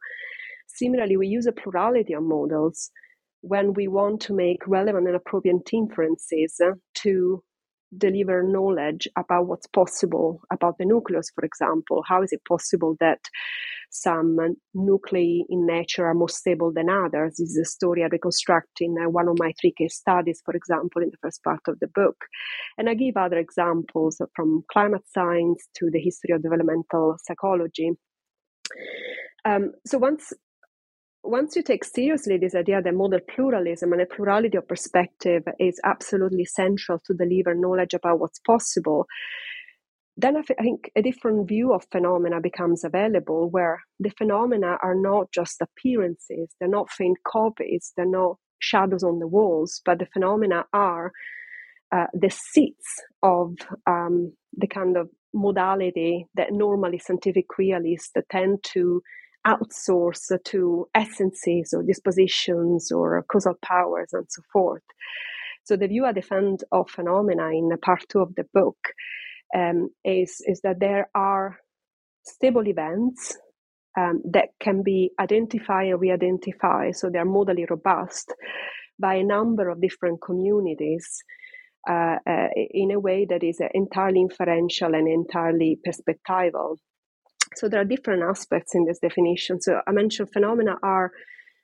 [0.67, 2.91] Similarly, we use a plurality of models
[3.43, 6.61] when we want to make relevant and appropriate inferences
[6.95, 7.43] to
[7.97, 12.03] deliver knowledge about what's possible about the nucleus, for example.
[12.07, 13.21] How is it possible that
[13.91, 14.37] some
[14.73, 17.37] nuclei in nature are more stable than others?
[17.39, 20.55] This is a story I reconstruct in uh, one of my three case studies, for
[20.55, 22.17] example, in the first part of the book.
[22.79, 27.93] And I give other examples from climate science to the history of developmental psychology.
[29.45, 30.33] Um, so once
[31.23, 35.81] once you take seriously this idea that model pluralism and a plurality of perspective is
[35.85, 39.07] absolutely central to deliver knowledge about what's possible,
[40.17, 45.31] then I think a different view of phenomena becomes available where the phenomena are not
[45.33, 50.65] just appearances, they're not faint copies, they're not shadows on the walls, but the phenomena
[50.73, 51.13] are
[51.93, 53.55] uh, the seats of
[53.87, 59.03] um, the kind of modality that normally scientific realists tend to
[59.47, 64.83] outsource to essences or dispositions or causal powers and so forth.
[65.65, 68.79] So the view I defend of phenomena in part two of the book
[69.57, 71.59] um, is, is that there are
[72.25, 73.37] stable events
[73.99, 78.33] um, that can be identified and re-identified, so they are modally robust
[79.01, 81.23] by a number of different communities
[81.89, 86.77] uh, uh, in a way that is entirely inferential and entirely perspectival.
[87.57, 89.61] So there are different aspects in this definition.
[89.61, 91.13] So I mentioned phenomena are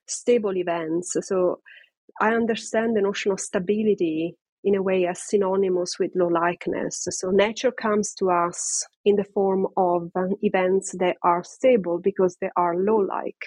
[0.07, 1.17] stable events.
[1.23, 1.61] So
[2.21, 7.07] I understand the notion of stability in a way as synonymous with law likeness.
[7.11, 12.37] So nature comes to us in the form of um, events that are stable because
[12.41, 13.47] they are law like.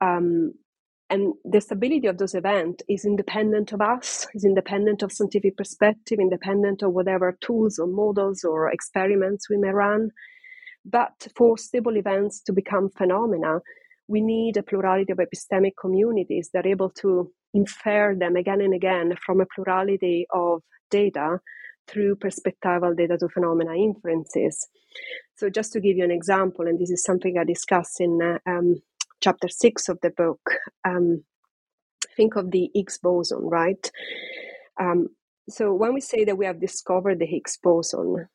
[0.00, 0.54] Um,
[1.10, 6.18] and the stability of those events is independent of us, is independent of scientific perspective,
[6.18, 10.10] independent of whatever tools or models or experiments we may run.
[10.86, 13.60] But for stable events to become phenomena,
[14.08, 18.74] we need a plurality of epistemic communities that are able to infer them again and
[18.74, 21.40] again from a plurality of data
[21.88, 24.68] through perspectival data to phenomena inferences.
[25.36, 28.38] So, just to give you an example, and this is something I discuss in uh,
[28.50, 28.76] um,
[29.20, 30.40] chapter six of the book,
[30.84, 31.24] um,
[32.16, 33.90] think of the Higgs boson, right?
[34.80, 35.08] Um,
[35.48, 38.28] so, when we say that we have discovered the Higgs boson,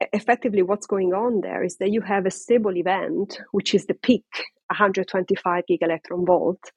[0.00, 3.94] effectively what's going on there is that you have a stable event, which is the
[3.94, 4.26] peak,
[4.68, 6.72] 125 gigaelectron volt.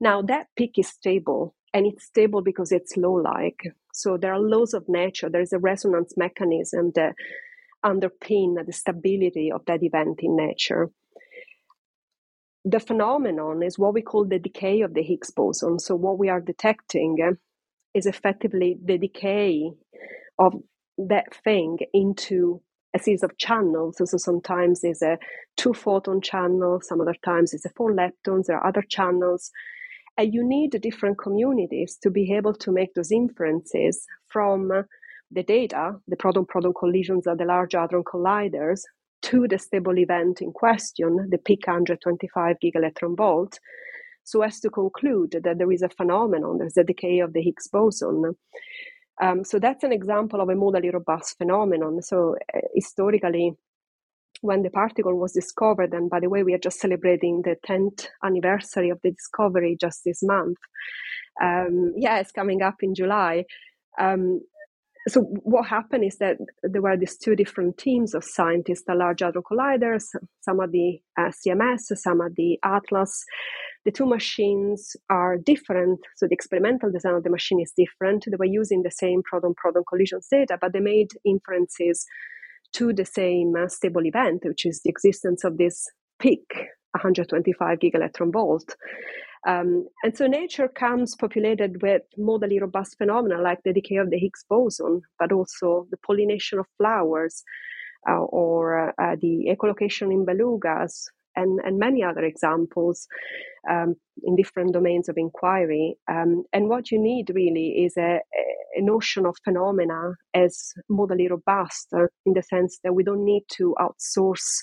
[0.00, 3.60] Now that peak is stable, and it's stable because it's law like.
[3.92, 5.28] So there are laws of nature.
[5.28, 7.14] There is a resonance mechanism that
[7.84, 10.90] underpin the stability of that event in nature.
[12.64, 15.78] The phenomenon is what we call the decay of the Higgs boson.
[15.78, 17.18] So, what we are detecting
[17.94, 19.70] is effectively the decay
[20.38, 20.54] of
[21.08, 22.60] that thing into
[22.94, 23.96] a series of channels.
[23.98, 25.18] So, sometimes there's a
[25.56, 29.50] two photon channel, some other times it's a four leptons, there are other channels.
[30.16, 34.70] And you need different communities to be able to make those inferences from
[35.30, 38.80] the data, the proton proton collisions at the Large Hadron Colliders,
[39.22, 43.58] to the stable event in question, the peak 125 gigaelectron volt,
[44.28, 47.66] so as to conclude that there is a phenomenon, there's a decay of the Higgs
[47.66, 48.36] boson.
[49.20, 52.02] Um, so that's an example of a modally robust phenomenon.
[52.02, 53.52] So uh, historically,
[54.40, 58.06] when the particle was discovered, and by the way, we are just celebrating the 10th
[58.24, 60.58] anniversary of the discovery just this month.
[61.42, 63.44] Um, yeah, it's coming up in July.
[63.98, 64.40] Um,
[65.08, 69.20] so what happened is that there were these two different teams of scientists, the Large
[69.20, 70.04] Hadron Colliders,
[70.40, 73.24] some at the uh, CMS, some at the Atlas.
[73.84, 78.24] The two machines are different, so the experimental design of the machine is different.
[78.26, 82.04] They were using the same proton-proton collisions data, but they made inferences
[82.74, 85.86] to the same stable event, which is the existence of this
[86.18, 86.44] peak
[86.92, 88.74] 125 gigaelectron volt.
[89.46, 94.18] Um, and so nature comes populated with modally robust phenomena like the decay of the
[94.18, 97.42] Higgs boson, but also the pollination of flowers
[98.08, 101.04] uh, or uh, the echolocation in belugas,
[101.38, 103.06] and, and many other examples
[103.70, 105.96] um, in different domains of inquiry.
[106.10, 108.20] Um, and what you need really is a,
[108.76, 113.44] a notion of phenomena as modally robust uh, in the sense that we don't need
[113.56, 114.62] to outsource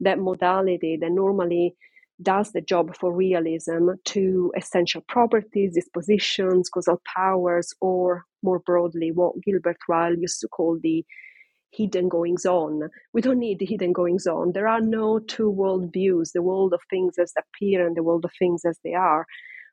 [0.00, 1.74] that modality that normally
[2.22, 9.34] does the job for realism to essential properties, dispositions, causal powers, or more broadly, what
[9.44, 11.04] Gilbert Ryle used to call the
[11.76, 12.88] hidden goings on.
[13.12, 14.52] We don't need the hidden goings on.
[14.52, 18.02] There are no two world views the world of things as they appear and the
[18.02, 19.26] world of things as they are.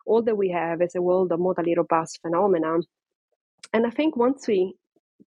[0.05, 2.77] All that we have is a world of modally robust phenomena.
[3.73, 4.75] And I think once we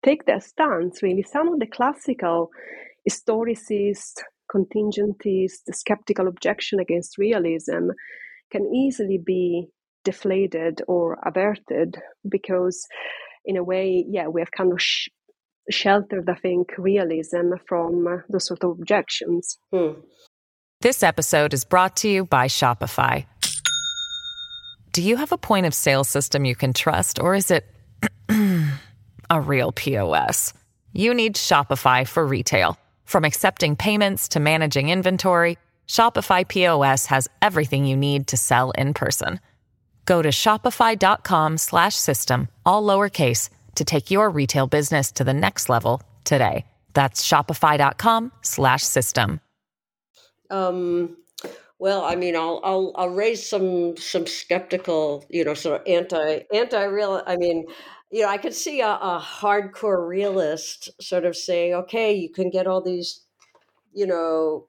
[0.04, 2.50] take that stance, really, some of the classical
[3.08, 4.22] historicist
[4.54, 7.90] contingentist, skeptical objection against realism
[8.52, 9.68] can easily be
[10.04, 11.98] deflated or averted
[12.30, 12.86] because,
[13.46, 15.10] in a way, yeah, we have kind of sh-
[15.70, 19.58] sheltered, I think, realism from uh, those sort of objections.
[19.72, 19.92] Hmm.
[20.82, 23.26] This episode is brought to you by Shopify.
[24.92, 27.66] Do you have a point of sale system you can trust, or is it
[29.30, 30.54] a real POS?
[30.92, 32.78] You need Shopify for retail.
[33.06, 35.58] From accepting payments to managing inventory,
[35.88, 39.40] Shopify POS has everything you need to sell in person.
[40.06, 46.66] Go to shopify.com/system all lowercase to take your retail business to the next level today.
[46.94, 49.40] That's shopify.com slash system.
[50.50, 51.18] Um
[51.80, 56.44] well, I mean, I'll I'll I'll raise some some skeptical, you know, sort of anti
[56.54, 57.22] anti real.
[57.28, 57.66] I mean,
[58.10, 62.52] you know, I could see a, a hardcore realist sort of saying, okay, you can
[62.52, 63.26] get all these,
[63.92, 64.68] you know,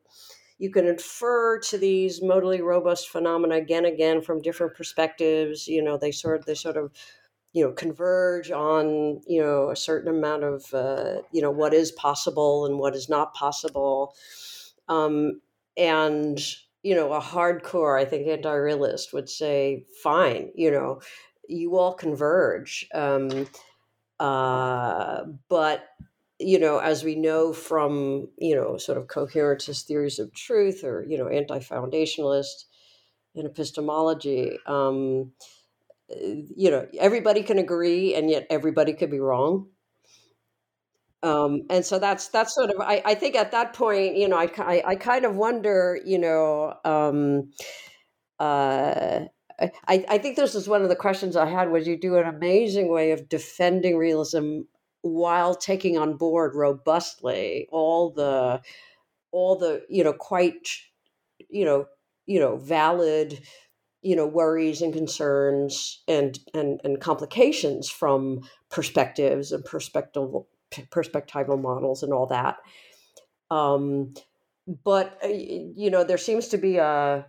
[0.58, 5.68] you can infer to these modally robust phenomena again, again from different perspectives.
[5.68, 6.90] You know, they sort they sort of,
[7.54, 11.92] you know, converge on you know a certain amount of uh, you know what is
[11.92, 14.14] possible and what is not possible,
[14.88, 15.40] um,
[15.76, 16.40] and
[16.82, 21.00] you know a hardcore, I think, anti-realist would say, fine, you know,
[21.48, 22.88] you all converge.
[22.92, 23.46] Um,
[24.18, 25.86] uh, but
[26.40, 31.04] you know, as we know from you know sort of coherentist theories of truth or
[31.08, 32.64] you know anti-foundationalist
[33.36, 35.30] in epistemology, um,
[36.08, 39.68] you know, everybody can agree, and yet everybody could be wrong.
[41.22, 44.36] Um, and so that's that's sort of I, I think at that point, you know,
[44.36, 47.50] I, I, I kind of wonder, you know, um,
[48.38, 49.20] uh,
[49.60, 52.26] I, I think this is one of the questions I had was you do an
[52.26, 54.62] amazing way of defending realism
[55.02, 58.60] while taking on board robustly all the
[59.32, 60.68] all the you know quite
[61.48, 61.86] you know
[62.26, 63.40] you know valid
[64.04, 68.40] you know worries and concerns and and and complications from
[68.70, 70.46] perspectives and perspectival
[70.90, 72.56] perspectival models and all that.
[73.50, 74.14] Um
[74.84, 77.26] but uh, you know there seems to be a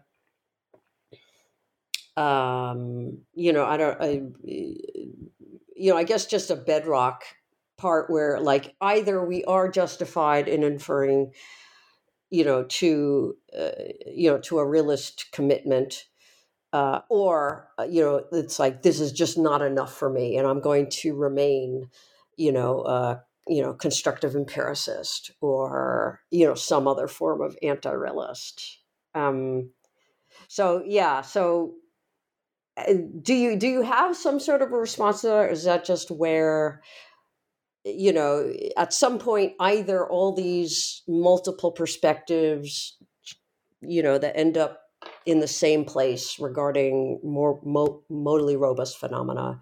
[2.17, 7.23] um, you know, I don't, I, you know, I guess just a bedrock
[7.77, 11.33] part where like either we are justified in inferring,
[12.29, 13.71] you know, to, uh,
[14.05, 16.05] you know, to a realist commitment,
[16.75, 20.45] uh, or uh, you know, it's like this is just not enough for me, and
[20.45, 21.89] I'm going to remain,
[22.35, 27.91] you know, uh, you know, constructive empiricist or, you know, some other form of anti
[27.91, 28.79] realist.
[29.13, 29.69] Um,
[30.49, 31.75] so, yeah, so
[32.75, 35.63] uh, do you do you have some sort of a response to that or is
[35.63, 36.81] that just where
[37.85, 42.97] you know at some point either all these multiple perspectives
[43.79, 44.84] you know that end up
[45.25, 49.59] in the same place regarding more mo- modally robust phenomena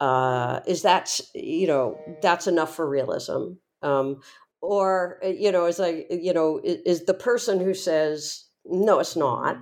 [0.00, 4.20] uh, is that you know that's enough for realism um,
[4.60, 8.98] or uh, you know is like you know is, is, the person who says no
[9.00, 9.58] it's not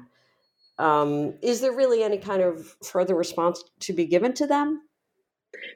[0.79, 4.83] um, is there really any kind of further response to be given to them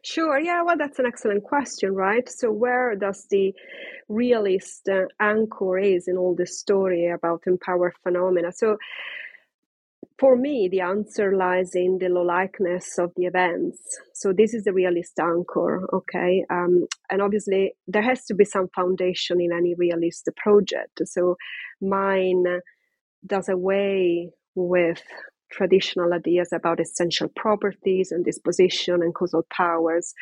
[0.03, 0.38] Sure.
[0.38, 0.62] Yeah.
[0.62, 2.28] Well, that's an excellent question, right?
[2.28, 3.55] So, where does the
[4.09, 8.53] realist uh, anchor is in all this story about empowered phenomena?
[8.53, 8.78] So,
[10.20, 13.78] for me, the answer lies in the law likeness of the events.
[14.12, 16.44] So this is the realist anchor, okay?
[16.50, 21.00] Um, and obviously, there has to be some foundation in any realist project.
[21.06, 21.36] So
[21.80, 22.44] mine
[23.26, 25.02] does away with
[25.50, 30.12] traditional ideas about essential properties and disposition and causal powers,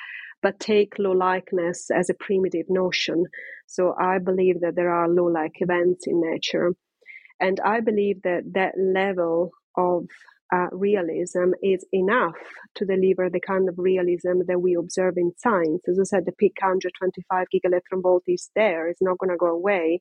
[0.42, 3.24] but take law likeness as a primitive notion.
[3.66, 6.70] So I believe that there are law like events in nature.
[7.40, 10.06] And I believe that that level of
[10.52, 12.36] uh, realism is enough
[12.74, 15.82] to deliver the kind of realism that we observe in science.
[15.88, 19.48] As I said, the peak 125 gigaelectron volt is there, it's not going to go
[19.48, 20.00] away.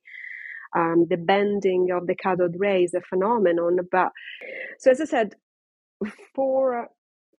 [0.76, 3.78] Um, the bending of the cathode ray is a phenomenon.
[3.90, 4.10] But
[4.78, 5.34] so, as I said,
[6.34, 6.88] for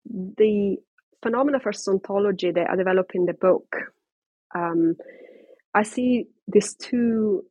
[0.07, 0.76] the
[1.22, 3.66] phenomena first ontology that I develop in the book,
[4.55, 4.97] um,
[5.74, 7.45] I see these two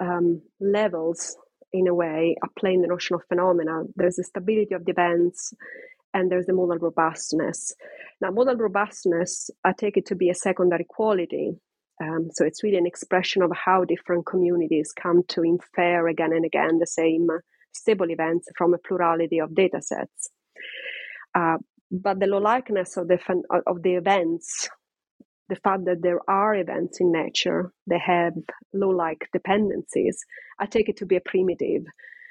[0.00, 1.36] um, levels
[1.72, 3.82] in a way, applying the notion of phenomena.
[3.96, 5.52] There's the stability of the events
[6.14, 7.74] and there's the modal robustness.
[8.20, 11.52] Now, modal robustness, I take it to be a secondary quality.
[12.02, 16.44] Um, so it's really an expression of how different communities come to infer again and
[16.44, 17.28] again the same
[17.72, 20.30] stable events from a plurality of data sets.
[21.34, 21.58] Uh,
[21.90, 23.18] but the law likeness of the,
[23.66, 24.68] of the events
[25.48, 28.34] the fact that there are events in nature that have
[28.74, 30.18] law like dependencies,
[30.58, 31.84] I take it to be a primitive.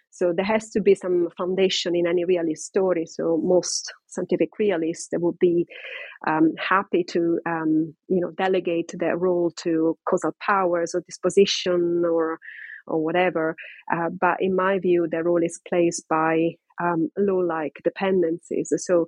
[0.09, 3.05] So there has to be some foundation in any realist story.
[3.05, 5.68] So most scientific realists would be
[6.26, 12.39] um, happy to, um, you know, delegate their role to causal powers or disposition or
[12.88, 13.53] or whatever.
[13.93, 16.51] Uh, but in my view, the role is placed by
[16.82, 18.72] um, law-like dependencies.
[18.78, 19.07] So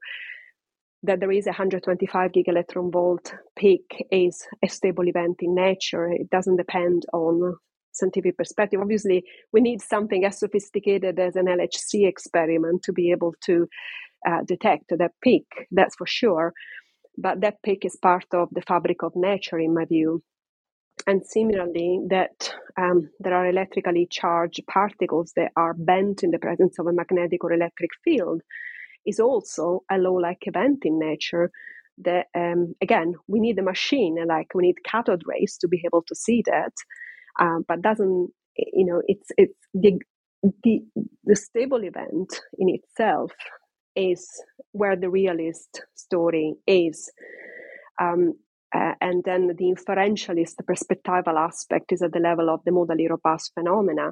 [1.04, 6.10] that there is a 125 gigaelectron volt peak is a stable event in nature.
[6.12, 7.56] It doesn't depend on
[7.91, 8.82] scientific perspective.
[8.82, 9.24] Obviously,
[9.54, 13.68] we need something as sophisticated as an LHC experiment to be able to
[14.28, 16.54] uh, detect that peak, that's for sure.
[17.18, 20.24] But that peak is part of the fabric of nature, in my view.
[21.08, 26.78] And similarly, that um, there are electrically charged particles that are bent in the presence
[26.78, 28.41] of a magnetic or electric field
[29.06, 31.52] is also a law like event in nature
[32.00, 36.04] that um, again we need a machine like we need cathode rays to be able
[36.08, 36.74] to see that
[37.39, 39.93] um, but doesn't you know it's it's the,
[40.64, 40.82] the
[41.26, 43.32] the stable event in itself
[43.95, 44.28] is
[44.74, 47.12] where the realist story is
[48.02, 48.34] um,
[48.76, 53.10] uh, and then the inferentialist the perspectival aspect is at the level of the modally
[53.10, 54.12] robust phenomena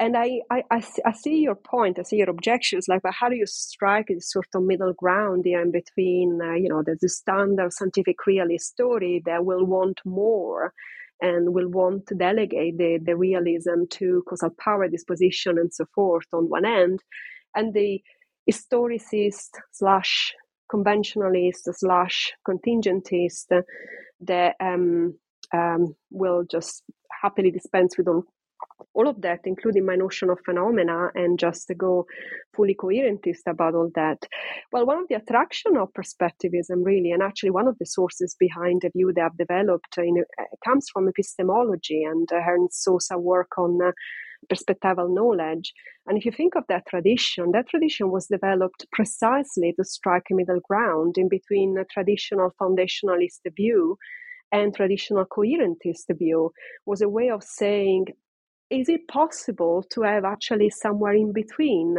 [0.00, 1.98] and I, I, I, see your point.
[1.98, 2.88] I see your objections.
[2.88, 6.40] Like, but how do you strike this sort of middle ground here in between?
[6.42, 10.72] Uh, you know, there's the standard scientific realist story that will want more
[11.20, 16.26] and will want to delegate the, the realism to causal power disposition and so forth
[16.32, 17.00] on one end,
[17.54, 18.02] and the
[18.50, 20.34] historicist slash
[20.72, 23.46] conventionalist slash contingentist
[24.20, 25.14] that um,
[25.52, 26.82] um, will just
[27.22, 28.24] happily dispense with all
[28.94, 32.06] all of that, including my notion of phenomena, and just to go
[32.54, 34.18] fully coherentist about all that.
[34.72, 38.82] Well, one of the attraction of perspectivism, really, and actually one of the sources behind
[38.82, 43.58] the view that I've developed, in, uh, comes from epistemology and uh, Ernest Sosa work
[43.58, 43.80] on.
[43.82, 43.92] Uh,
[44.52, 45.72] perspectival knowledge.
[46.06, 50.34] And if you think of that tradition, that tradition was developed precisely to strike a
[50.34, 53.96] middle ground in between a traditional foundationalist view
[54.52, 56.52] and traditional coherentist view
[56.86, 58.06] was a way of saying
[58.70, 61.96] is it possible to have actually somewhere in between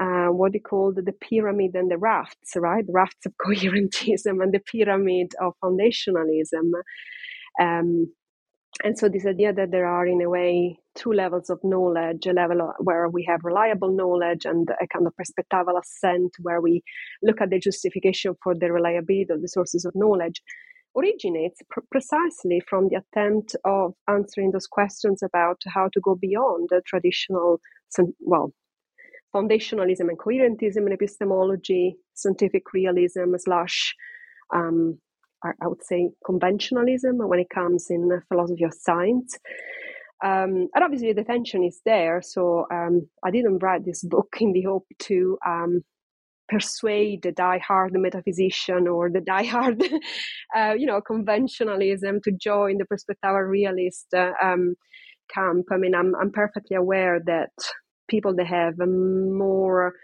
[0.00, 2.84] uh, what they call the pyramid and the rafts, right?
[2.88, 6.70] Rafts of coherentism and the pyramid of foundationalism.
[7.60, 8.12] Um,
[8.84, 12.32] and so this idea that there are in a way two levels of knowledge a
[12.32, 16.82] level where we have reliable knowledge and a kind of perspectival ascent where we
[17.22, 20.42] look at the justification for the reliability of the sources of knowledge
[20.96, 26.68] originates pr- precisely from the attempt of answering those questions about how to go beyond
[26.70, 27.60] the traditional,
[28.20, 28.52] well,
[29.34, 33.94] foundationalism and coherentism in epistemology, scientific realism slash,
[34.54, 34.98] um,
[35.44, 39.38] I would say, conventionalism when it comes in philosophy of science.
[40.24, 42.22] Um, and obviously, the tension is there.
[42.22, 45.84] So um, I didn't write this book in the hope to um,
[46.48, 49.82] persuade the die-hard metaphysician or the die-hard,
[50.56, 54.74] uh, you know, conventionalism to join the perspective realist uh, um,
[55.32, 55.66] camp.
[55.72, 57.50] I mean, I'm I'm perfectly aware that
[58.08, 59.94] people that have a more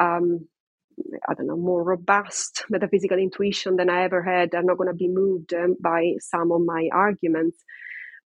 [0.00, 0.46] um,
[1.28, 4.94] I don't know, more robust metaphysical intuition than I ever had are not going to
[4.94, 7.58] be moved um, by some of my arguments.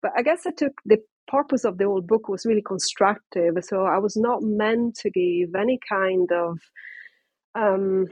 [0.01, 0.97] But I guess I took the
[1.27, 3.55] purpose of the whole book was really constructive.
[3.61, 6.59] So I was not meant to give any kind of,
[7.55, 8.07] um,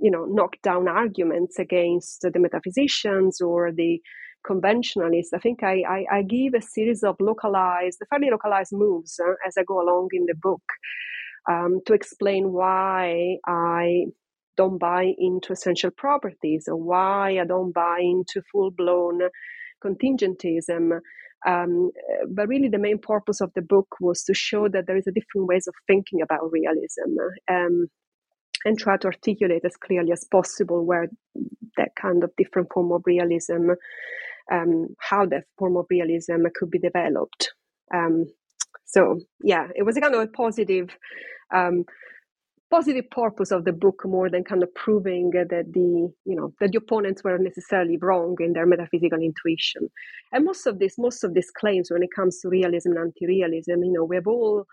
[0.00, 4.00] you know, knock down arguments against the metaphysicians or the
[4.46, 5.32] conventionalists.
[5.34, 9.54] I think I, I, I give a series of localized, fairly localized moves uh, as
[9.58, 10.62] I go along in the book
[11.50, 14.04] um, to explain why I
[14.56, 19.20] don't buy into essential properties or why I don't buy into full blown
[19.84, 21.00] contingentism.
[21.46, 21.90] Um,
[22.28, 25.12] but really, the main purpose of the book was to show that there is a
[25.12, 27.16] different ways of thinking about realism
[27.48, 27.86] um,
[28.64, 31.08] and try to articulate as clearly as possible where
[31.76, 33.70] that kind of different form of realism,
[34.52, 37.52] um, how that form of realism could be developed.
[37.94, 38.26] Um,
[38.84, 40.90] so, yeah, it was a kind of a positive
[41.54, 41.84] um,
[42.70, 46.72] positive purpose of the book more than kind of proving that the you know that
[46.72, 49.88] the opponents were necessarily wrong in their metaphysical intuition
[50.32, 53.82] and most of this most of these claims when it comes to realism and anti-realism
[53.82, 54.64] you know we have all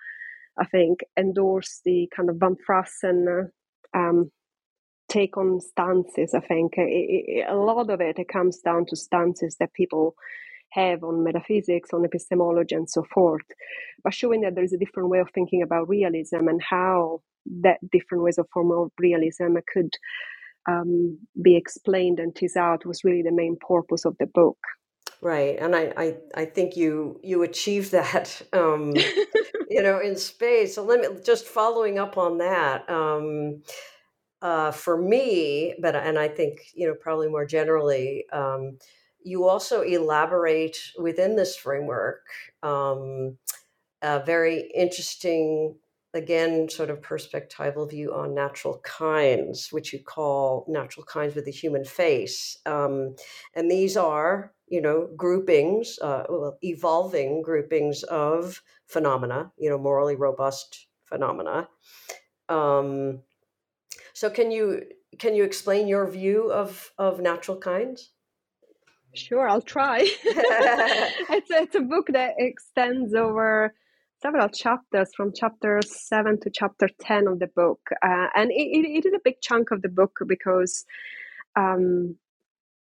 [0.59, 3.47] i think endorsed the kind of van Fraassen
[3.95, 4.31] um,
[5.09, 8.95] take on stances i think it, it, a lot of it, it comes down to
[8.95, 10.15] stances that people
[10.75, 13.45] have on metaphysics, on epistemology, and so forth,
[14.03, 17.21] but showing that there is a different way of thinking about realism and how
[17.61, 19.91] that different ways of form of realism could
[20.67, 24.57] um, be explained and teased out was really the main purpose of the book.
[25.21, 28.93] Right, and I, I, I think you you achieved that, um,
[29.69, 30.75] you know, in space.
[30.75, 32.89] So let me just following up on that.
[32.89, 33.63] Um,
[34.41, 38.77] uh, for me, but and I think you know probably more generally, um,
[39.23, 42.21] you also elaborate within this framework
[42.63, 43.37] um,
[44.01, 45.75] a very interesting
[46.13, 51.51] again sort of perspectival view on natural kinds which you call natural kinds with a
[51.51, 53.15] human face um,
[53.55, 56.23] and these are you know groupings uh,
[56.61, 61.67] evolving groupings of phenomena you know modally robust phenomena
[62.49, 63.21] um,
[64.13, 64.81] so can you
[65.19, 68.11] can you explain your view of of natural kinds
[69.15, 69.99] Sure, I'll try.
[70.25, 73.73] it's, a, it's a book that extends over
[74.21, 79.05] several chapters from chapter 7 to chapter 10 of the book uh, and it, it
[79.05, 80.85] is a big chunk of the book because
[81.55, 82.15] um,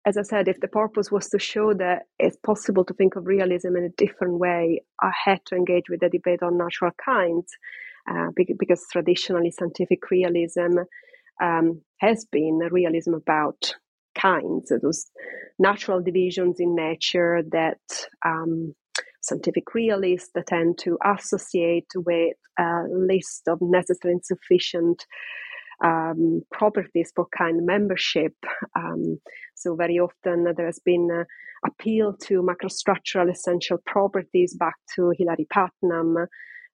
[0.06, 3.26] as i said if the purpose was to show that it's possible to think of
[3.26, 7.46] realism in a different way i had to engage with the debate on natural kinds
[8.10, 8.28] uh,
[8.58, 10.78] because traditionally scientific realism
[11.42, 13.74] um, has been a realism about
[14.18, 15.06] kinds those
[15.58, 17.78] natural divisions in nature that
[18.24, 18.74] um,
[19.22, 25.04] scientific realists tend to associate with a list of necessary and sufficient
[25.84, 28.34] um, properties for kind membership.
[28.76, 29.20] Um,
[29.60, 31.24] so very often there has been
[31.64, 36.26] appeal to microstructural essential properties back to Hilary Putnam.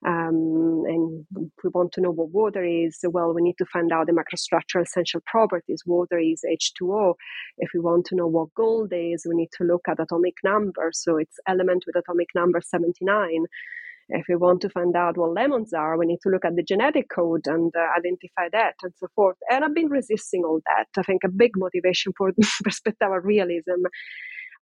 [0.05, 4.05] Um, and we want to know what water is, well, we need to find out
[4.05, 5.81] the microstructural essential properties.
[5.87, 7.15] Water is H2O.
[7.57, 10.91] If we want to know what gold is, we need to look at atomic number.
[10.93, 13.45] So it's element with atomic number 79.
[14.09, 16.63] If we want to find out what lemons are, we need to look at the
[16.63, 19.37] genetic code and uh, identify that and so forth.
[19.51, 20.87] And I've been resisting all that.
[20.97, 22.31] I think a big motivation for
[22.63, 23.83] perspective realism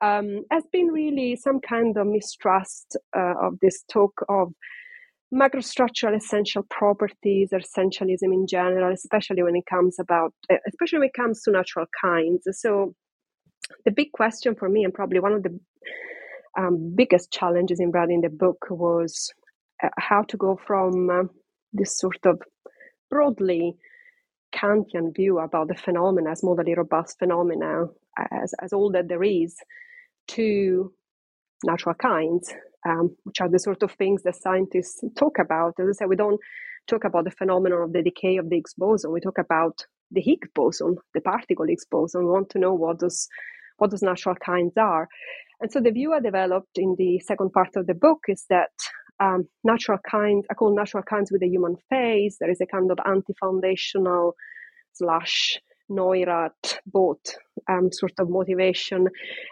[0.01, 4.53] um, has been really some kind of mistrust uh, of this talk of
[5.33, 10.33] microstructural essential properties, or essentialism in general, especially when it comes about,
[10.67, 12.47] especially when it comes to natural kinds.
[12.51, 12.93] So
[13.85, 15.57] the big question for me, and probably one of the
[16.57, 19.31] um, biggest challenges in writing the book, was
[19.83, 21.23] uh, how to go from uh,
[21.73, 22.41] this sort of
[23.09, 23.75] broadly
[24.53, 27.85] Kantian view about the phenomena as modally robust phenomena,
[28.31, 29.55] as, as all that there is,
[30.29, 30.93] to
[31.63, 32.53] natural kinds
[32.87, 35.73] um, which are the sort of things that scientists talk about.
[35.79, 36.39] As I said, we don't
[36.87, 39.11] talk about the phenomenon of the decay of the Higgs boson.
[39.11, 42.25] We talk about the Higgs boson, the particle Higgs boson.
[42.25, 43.27] We want to know what does
[43.77, 45.07] what those natural kinds are.
[45.61, 48.71] And so the view I developed in the second part of the book is that
[49.19, 52.37] um, natural kinds, I call natural kinds with a human face.
[52.39, 54.33] There is a kind of anti-foundational
[54.93, 55.59] slash
[55.89, 57.35] Neurath boat
[57.69, 59.07] um, sort of motivation.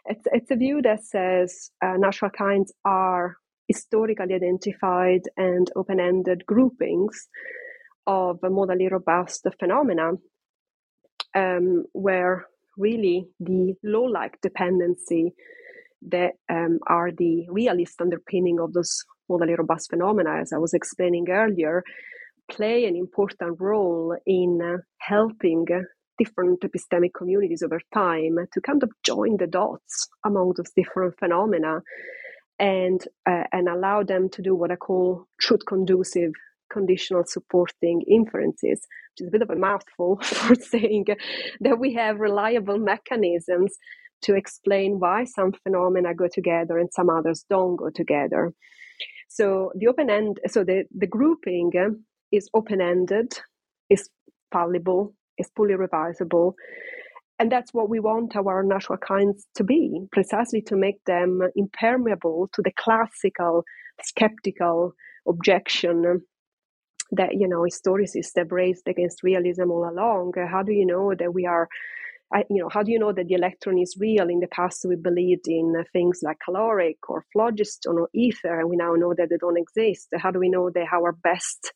[0.06, 3.36] It's, it's a view that says uh, natural kinds are
[3.68, 7.28] historically identified and open-ended groupings
[8.08, 10.14] of modally robust phenomena
[11.36, 12.48] um, where
[12.78, 15.34] really the law-like dependency
[16.08, 21.30] that um, are the realist underpinning of those modally robust phenomena, as I was explaining
[21.30, 21.84] earlier,
[22.50, 25.66] play an important role in uh, helping
[26.18, 31.82] different epistemic communities over time to kind of join the dots among those different phenomena
[32.60, 36.32] and uh, and allow them to do what I call truth conducive
[36.72, 41.06] conditional supporting inferences, which is a bit of a mouthful for saying
[41.62, 43.76] that we have reliable mechanisms
[44.24, 48.54] to explain why some phenomena go together and some others don't go together.
[49.28, 51.90] So the open end, so the, the grouping eh,
[52.32, 53.40] is open ended,
[53.90, 54.10] is
[54.52, 56.54] fallible, is fully revisable.
[57.38, 62.50] And that's what we want our natural kinds to be, precisely to make them impermeable
[62.54, 63.64] to the classical
[64.04, 64.94] skeptical
[65.28, 66.22] objection
[67.12, 70.34] that you know historicists have raised against realism all along.
[70.36, 71.68] How do you know that we are
[72.32, 74.30] I, you know, how do you know that the electron is real?
[74.30, 78.70] In the past, we believed in uh, things like caloric or phlogiston or ether, and
[78.70, 80.10] we now know that they don't exist.
[80.16, 81.74] How do we know that our best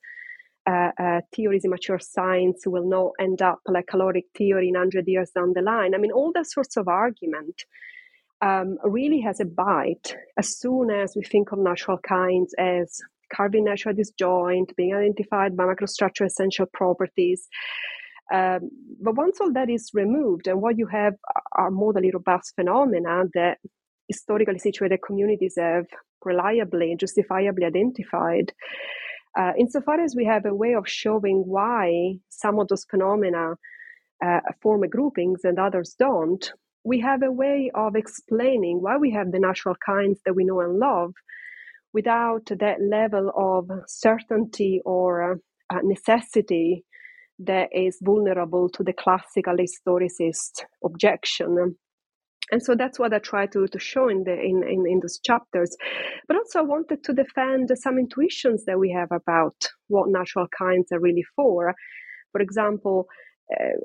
[0.68, 5.08] uh, uh, theories in mature science will not end up like caloric theory in 100
[5.08, 5.96] years down the line?
[5.96, 7.64] I mean, all that sorts of argument
[8.42, 13.02] um, really has a bite as soon as we think of natural kinds as
[13.34, 17.48] carving natural disjoint, being identified by microstructure essential properties.
[18.34, 18.72] Um,
[19.02, 21.14] but once all that is removed, and what you have
[21.56, 23.60] are modally robust phenomena that
[24.08, 25.86] historically situated communities have
[26.26, 28.52] reliably and justifiably identified,
[29.38, 33.54] uh, insofar as we have a way of showing why some of those phenomena
[34.26, 36.54] uh, form groupings and others don't,
[36.84, 40.60] we have a way of explaining why we have the natural kinds that we know
[40.62, 41.14] and love
[41.94, 46.84] without that level of certainty or uh, necessity
[47.40, 51.76] that is vulnerable to the classical historicist objection.
[52.52, 55.20] And so that's what I try to, to show in the in, in, in those
[55.20, 55.76] chapters.
[56.28, 59.56] But also I wanted to defend some intuitions that we have about
[59.88, 61.74] what natural kinds are really for.
[62.32, 63.08] For example,
[63.52, 63.76] uh,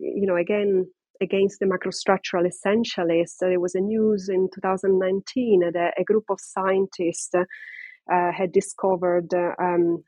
[0.00, 0.86] you know, again,
[1.20, 7.34] against the microstructural essentialists, there was a news in 2019 that a group of scientists
[7.34, 9.28] uh, had discovered
[9.60, 10.02] um,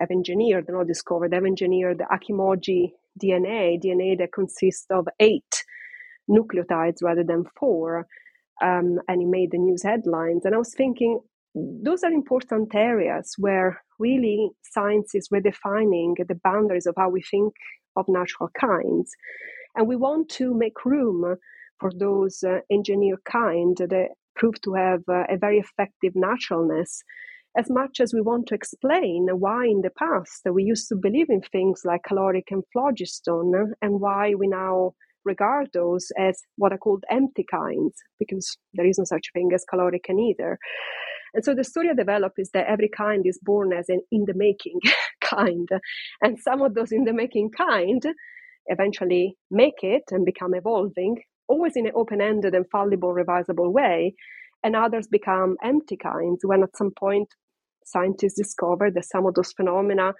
[0.00, 2.92] have engineered, not discovered, have engineered the Hachimoji
[3.22, 5.64] DNA, DNA that consists of eight
[6.28, 8.06] nucleotides rather than four.
[8.62, 10.44] Um, and he made the news headlines.
[10.44, 11.20] And I was thinking,
[11.54, 17.54] those are important areas where really science is redefining the boundaries of how we think
[17.96, 19.12] of natural kinds.
[19.74, 21.36] And we want to make room
[21.78, 27.02] for those uh, engineered kind that prove to have uh, a very effective naturalness
[27.56, 31.28] as much as we want to explain why in the past we used to believe
[31.28, 34.92] in things like caloric and phlogiston and why we now
[35.24, 39.64] regard those as what are called empty kinds because there is no such thing as
[39.68, 40.58] caloric and ether.
[41.34, 44.24] And so the story I develop is that every kind is born as an in
[44.26, 44.80] the making
[45.22, 45.68] kind
[46.22, 48.02] and some of those in the making kind
[48.66, 54.14] eventually make it and become evolving always in an open-ended and fallible revisable way
[54.62, 57.28] and others become empty kinds when at some point
[57.84, 60.12] scientists discovered that some of those phenomena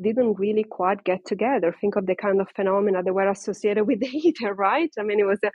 [0.00, 1.74] didn't really quite get together.
[1.80, 4.90] Think of the kind of phenomena that were associated with the ether, right?
[4.98, 5.50] I mean, it was uh,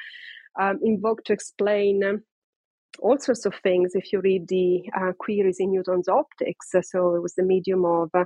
[0.62, 2.24] um, invoked to explain um,
[3.00, 6.70] all sorts of things if you read the uh, queries in Newton's optics.
[6.72, 8.26] So it was the medium of uh,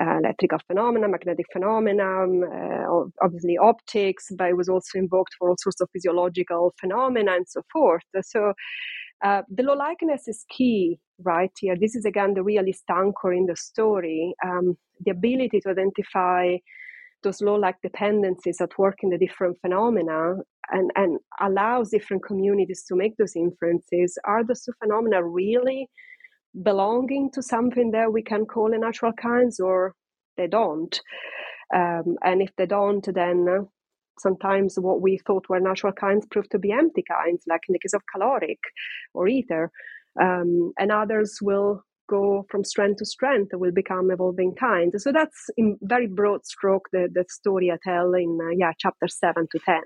[0.00, 5.50] uh, electrical phenomena, magnetic phenomena, um, uh, obviously optics, but it was also invoked for
[5.50, 8.02] all sorts of physiological phenomena and so forth.
[8.22, 8.54] So
[9.22, 11.76] uh, the law likeness is key right here.
[11.78, 14.34] This is again the realist anchor in the story.
[14.44, 16.56] Um, the ability to identify
[17.22, 20.36] those law-like dependencies at work in the different phenomena
[20.70, 24.18] and, and allows different communities to make those inferences.
[24.24, 25.88] Are those two phenomena really
[26.62, 29.94] belonging to something that we can call a natural kinds or
[30.36, 30.98] they don't?
[31.74, 33.68] Um, and if they don't, then
[34.20, 37.78] sometimes what we thought were natural kinds prove to be empty kinds, like in the
[37.78, 38.58] case of caloric
[39.14, 39.70] or ether.
[40.20, 45.00] Um, and others will go from strength to strength will become evolving kinds.
[45.02, 49.06] so that's in very broad stroke the, the story i tell in uh, yeah chapter
[49.06, 49.80] 7 to 10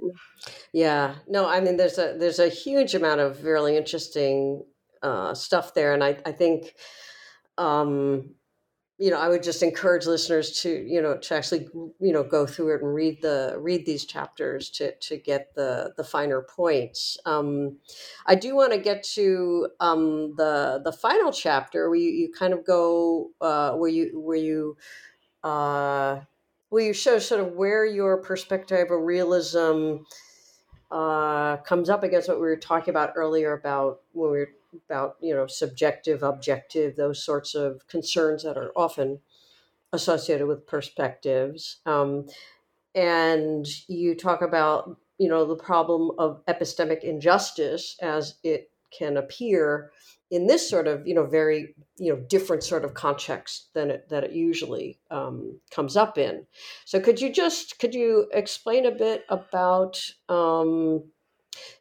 [0.72, 4.64] yeah no i mean there's a there's a huge amount of really interesting
[5.02, 6.74] uh, stuff there and i, I think
[7.58, 8.34] um,
[8.98, 11.66] you know, I would just encourage listeners to, you know, to actually,
[12.00, 15.92] you know, go through it and read the read these chapters to to get the
[15.96, 17.18] the finer points.
[17.26, 17.78] Um,
[18.26, 22.52] I do want to get to um, the the final chapter where you, you kind
[22.52, 24.76] of go uh, where you where you
[25.42, 26.20] uh,
[26.68, 29.96] where you show sort of where your perspective of realism
[30.94, 34.50] uh, comes up against what we were talking about earlier about when we were
[34.88, 39.18] about you know subjective objective those sorts of concerns that are often
[39.92, 41.80] associated with perspectives.
[41.84, 42.28] Um,
[42.94, 49.90] and you talk about you know the problem of epistemic injustice as it can appear
[50.30, 54.08] in this sort of you know very you know different sort of context than it
[54.08, 56.46] that it usually um, comes up in.
[56.84, 61.04] So could you just could you explain a bit about um,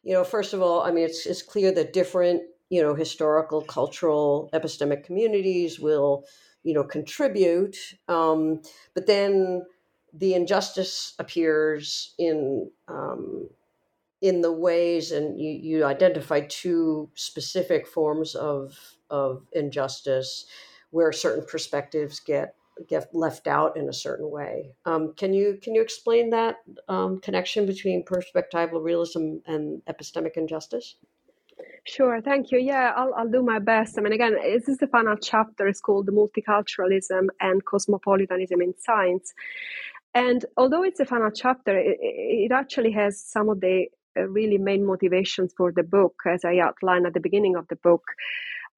[0.04, 3.62] you know first of all i mean it's, it's clear that different you know historical
[3.62, 6.26] cultural epistemic communities will
[6.64, 7.78] you know contribute
[8.08, 8.62] um,
[8.94, 9.64] but then
[10.14, 13.50] the injustice appears in um,
[14.24, 18.74] in the ways and you, you identify two specific forms of
[19.10, 20.46] of injustice
[20.92, 22.56] where certain perspectives get
[22.88, 24.72] get left out in a certain way.
[24.86, 26.56] Um, can you can you explain that
[26.88, 30.96] um, connection between perspectival realism and epistemic injustice?
[31.86, 32.60] Sure, thank you.
[32.60, 34.00] Yeah, I'll, I'll do my best.
[34.00, 35.68] I mean, again, this is the final chapter.
[35.68, 39.34] It's called Multiculturalism and Cosmopolitanism in Science.
[40.16, 44.86] And although it's a final chapter, it, it actually has some of the really main
[44.86, 48.04] motivations for the book, as I outlined at the beginning of the book.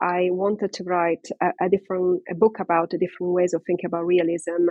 [0.02, 3.88] I wanted to write a, a different a book about the different ways of thinking
[3.88, 4.68] about realism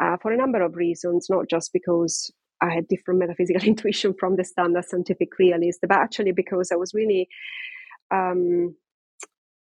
[0.00, 4.36] uh, for a number of reasons, not just because I had different metaphysical intuition from
[4.36, 7.28] the standard scientific realist, but actually because I was really
[8.10, 8.76] um,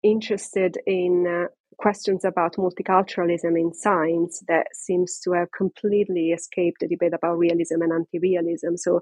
[0.02, 6.88] interested in uh, questions about multiculturalism in science that seems to have completely escaped the
[6.88, 8.76] debate about realism and anti-realism.
[8.76, 9.00] So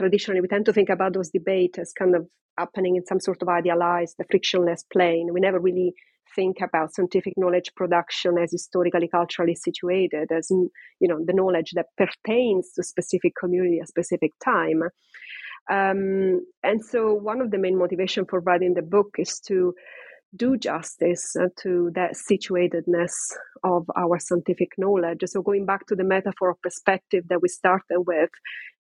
[0.00, 2.26] traditionally we tend to think about those debates as kind of
[2.58, 5.28] happening in some sort of idealized, the frictionless plane.
[5.32, 5.94] We never really
[6.34, 11.86] think about scientific knowledge production as historically culturally situated as you know the knowledge that
[11.96, 14.82] pertains to specific community a specific time
[15.68, 19.74] um, and so one of the main motivation for writing the book is to
[20.36, 23.12] do justice to that situatedness
[23.64, 25.22] of our scientific knowledge.
[25.26, 28.30] So, going back to the metaphor of perspective that we started with,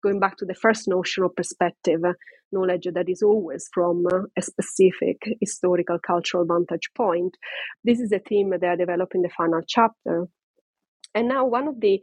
[0.03, 2.01] going back to the first notion of perspective,
[2.51, 4.05] knowledge that is always from
[4.37, 7.35] a specific historical cultural vantage point.
[7.83, 10.27] This is a theme that I develop in the final chapter.
[11.15, 12.01] And now, one of the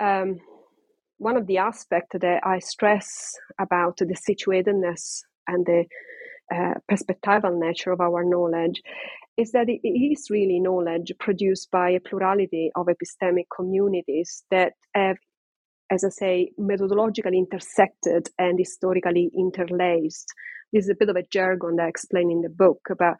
[0.00, 0.38] um,
[1.18, 5.84] one of the aspects that I stress about the situatedness and the
[6.52, 8.82] uh, perspectival nature of our knowledge
[9.36, 15.16] is that it is really knowledge produced by a plurality of epistemic communities that have,
[15.90, 20.28] as I say, methodologically intersected and historically interlaced.
[20.72, 23.16] This is a bit of a jargon that I explain in the book, but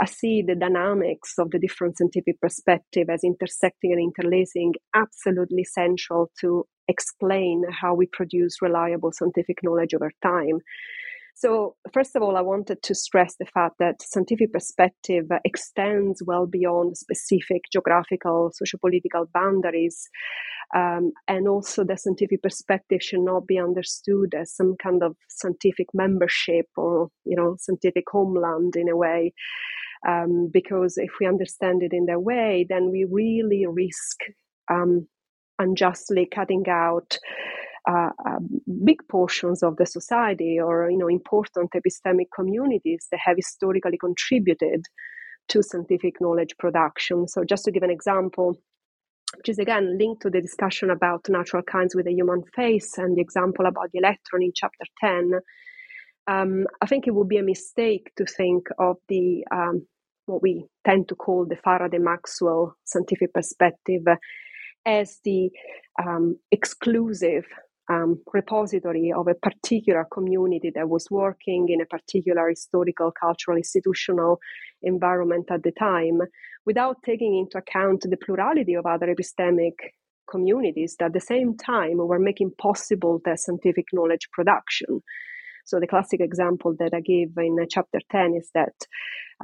[0.00, 6.30] I see the dynamics of the different scientific perspective as intersecting and interlacing absolutely central
[6.40, 10.58] to explain how we produce reliable scientific knowledge over time.
[11.40, 16.48] So, first of all, I wanted to stress the fact that scientific perspective extends well
[16.48, 20.08] beyond specific geographical, sociopolitical boundaries.
[20.74, 25.86] Um, and also, the scientific perspective should not be understood as some kind of scientific
[25.94, 29.32] membership or, you know, scientific homeland in a way.
[30.08, 34.18] Um, because if we understand it in that way, then we really risk
[34.68, 35.06] um,
[35.60, 37.16] unjustly cutting out
[37.88, 38.10] uh,
[38.84, 44.84] big portions of the society or you know important epistemic communities that have historically contributed
[45.48, 47.26] to scientific knowledge production.
[47.26, 48.58] So just to give an example,
[49.36, 53.16] which is again linked to the discussion about natural kinds with a human face and
[53.16, 55.32] the example about the electron in chapter 10,
[56.26, 59.86] um, I think it would be a mistake to think of the um,
[60.26, 64.02] what we tend to call the Faraday Maxwell scientific perspective
[64.84, 65.50] as the
[66.02, 67.46] um, exclusive
[67.88, 74.40] um, repository of a particular community that was working in a particular historical, cultural, institutional
[74.82, 76.20] environment at the time,
[76.66, 79.72] without taking into account the plurality of other epistemic
[80.30, 85.02] communities that at the same time were making possible the scientific knowledge production.
[85.68, 88.72] So the classic example that I give in chapter 10 is that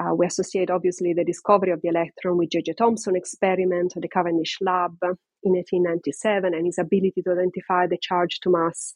[0.00, 2.76] uh, we associate obviously the discovery of the electron with J.J.
[2.78, 8.40] Thomson experiment at the Cavendish lab in 1897 and his ability to identify the charge
[8.40, 8.94] to mass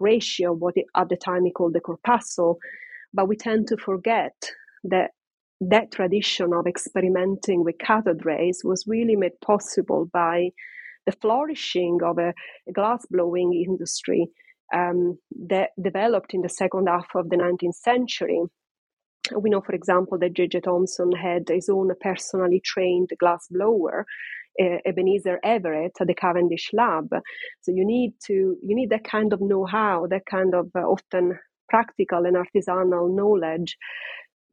[0.00, 2.56] ratio, what at the time he called the corpuscle.
[3.12, 4.32] But we tend to forget
[4.84, 5.10] that
[5.60, 10.48] that tradition of experimenting with cathode rays was really made possible by
[11.04, 12.32] the flourishing of a,
[12.66, 14.30] a glass blowing industry
[14.74, 15.18] um,
[15.48, 18.40] that developed in the second half of the 19th century.
[19.36, 20.60] We know, for example, that J.J.
[20.60, 24.06] Thomson had his own personally trained glass blower,
[24.60, 27.10] uh, Ebenezer Everett, at the Cavendish lab.
[27.60, 31.38] So you need to you need that kind of know-how, that kind of uh, often
[31.68, 33.76] practical and artisanal knowledge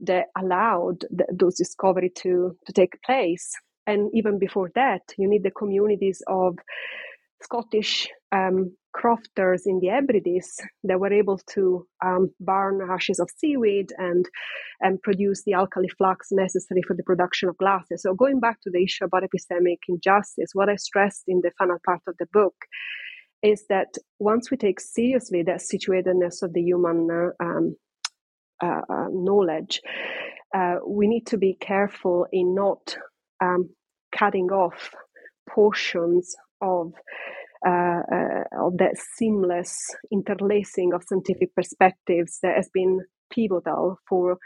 [0.02, 3.54] that allowed th- those discovery to to take place.
[3.88, 6.58] And even before that, you need the communities of
[7.42, 13.90] Scottish um, crofters in the Hebrides that were able to um, burn ashes of seaweed
[13.98, 14.26] and
[14.82, 18.02] and produce the alkali flux necessary for the production of glasses.
[18.02, 21.78] So going back to the issue about epistemic injustice, what I stressed in the final
[21.86, 22.56] part of the book
[23.44, 27.76] is that once we take seriously the situatedness of the human uh, um,
[28.64, 29.82] uh, uh, knowledge,
[30.56, 32.98] uh, we need to be careful in not
[33.44, 33.70] um,
[34.12, 34.92] cutting off
[35.48, 36.94] portions of
[37.66, 39.76] of that seamless
[40.12, 43.02] interlacing of scientific perspectives that has been
[43.34, 44.38] pivotal for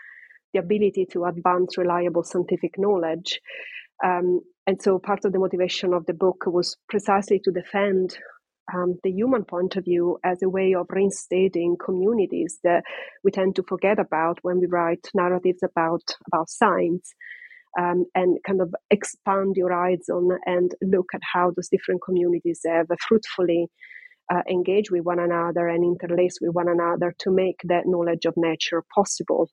[0.54, 3.40] the ability to advance reliable scientific knowledge.
[4.04, 8.18] Um, and so part of the motivation of the book was precisely to defend
[8.74, 12.84] um, the human point of view as a way of reinstating communities that
[13.24, 17.14] we tend to forget about when we write narratives about about science
[17.80, 22.88] um, and kind of expand your horizon and look at how those different communities have
[23.08, 23.68] fruitfully
[24.32, 28.34] uh, engaged with one another and interlace with one another to make that knowledge of
[28.38, 29.50] nature possible.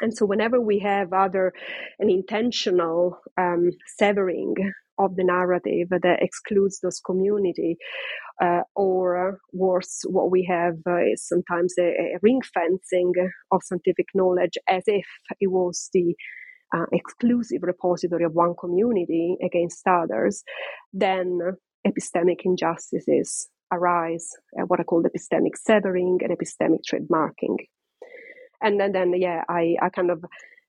[0.00, 1.52] And so, whenever we have other
[1.98, 4.54] an intentional um, severing
[4.98, 7.76] of the narrative that excludes those community,
[8.42, 13.12] uh, or worse, what we have uh, is sometimes a, a ring fencing
[13.52, 15.06] of scientific knowledge as if
[15.40, 16.14] it was the
[16.74, 20.42] uh, exclusive repository of one community against others,
[20.92, 21.38] then
[21.86, 27.56] epistemic injustices arise, uh, what I call epistemic severing and epistemic trademarking.
[28.62, 30.24] And then, then yeah, I, I kind of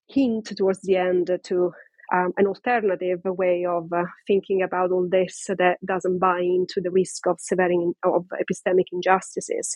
[0.09, 1.71] hint towards the end to
[2.13, 6.91] um, an alternative way of uh, thinking about all this that doesn't buy into the
[6.91, 9.75] risk of severing of epistemic injustices.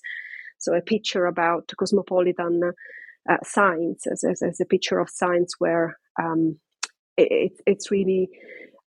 [0.60, 2.62] So a picture about cosmopolitan
[3.30, 6.58] uh, science as, as, as, a picture of science where um,
[7.18, 8.30] it, it's really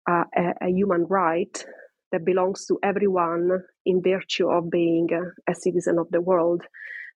[0.09, 1.65] uh, a, a, human right
[2.11, 6.63] that belongs to everyone in virtue of being a, a, citizen of the world.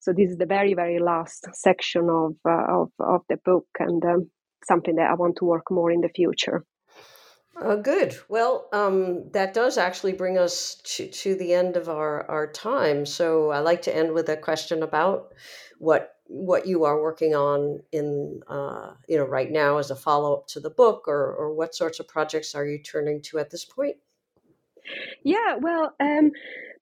[0.01, 4.03] So this is the very very last section of uh, of, of the book and
[4.05, 4.29] um,
[4.63, 6.63] something that I want to work more in the future.
[7.59, 8.17] Uh, good.
[8.27, 13.05] Well, um, that does actually bring us to, to the end of our, our time.
[13.05, 15.33] So I like to end with a question about
[15.79, 20.33] what what you are working on in uh, you know right now as a follow
[20.33, 23.51] up to the book, or or what sorts of projects are you turning to at
[23.51, 23.97] this point?
[25.23, 26.31] Yeah, well, um,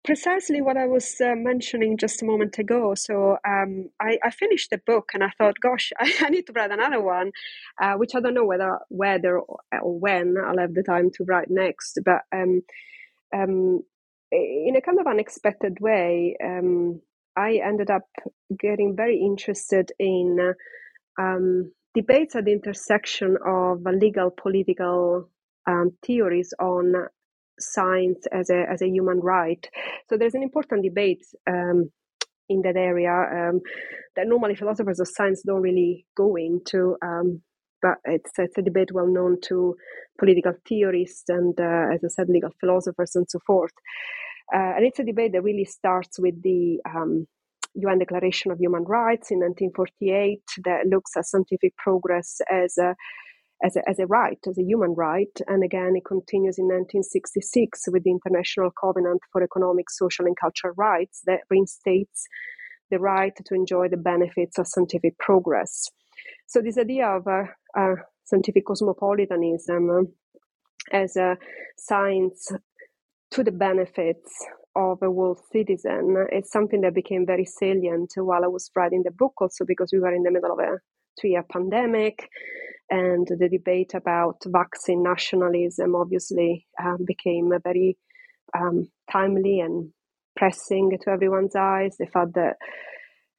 [0.03, 2.93] precisely what I was uh, mentioning just a moment ago.
[2.95, 6.53] So um, I, I, finished the book and I thought, gosh, I, I need to
[6.53, 7.31] write another one,
[7.81, 11.49] uh, which I don't know whether whether or when I'll have the time to write
[11.49, 11.99] next.
[12.03, 12.61] But um,
[13.33, 13.81] um
[14.31, 17.01] in a kind of unexpected way, um,
[17.35, 18.03] I ended up
[18.59, 20.53] getting very interested in
[21.19, 25.29] um, debates at the intersection of legal political
[25.67, 26.93] um, theories on
[27.59, 29.67] science as a as a human right.
[30.09, 31.91] So there's an important debate um,
[32.49, 33.61] in that area um,
[34.15, 36.97] that normally philosophers of science don't really go into.
[37.01, 37.41] Um,
[37.81, 39.75] but it's, it's a debate well known to
[40.17, 43.73] political theorists and, uh, as I said, legal philosophers and so forth.
[44.53, 47.27] Uh, and it's a debate that really starts with the um,
[47.75, 52.95] UN Declaration of Human Rights in 1948 that looks at scientific progress as a
[53.63, 55.39] as a, as a right, as a human right.
[55.47, 60.73] And again, it continues in 1966 with the International Covenant for Economic, Social, and Cultural
[60.75, 62.25] Rights that reinstates
[62.91, 65.85] the right to enjoy the benefits of scientific progress.
[66.45, 67.45] So, this idea of uh,
[67.77, 67.95] uh,
[68.25, 70.01] scientific cosmopolitanism uh,
[70.91, 71.37] as a
[71.77, 72.51] science
[73.33, 74.31] to the benefits
[74.75, 79.11] of a world citizen is something that became very salient while I was writing the
[79.11, 80.77] book, also because we were in the middle of a
[81.19, 82.29] two year pandemic
[82.89, 87.97] and the debate about vaccine nationalism obviously um, became very
[88.57, 89.91] um, timely and
[90.35, 91.95] pressing to everyone's eyes.
[91.97, 92.57] The fact that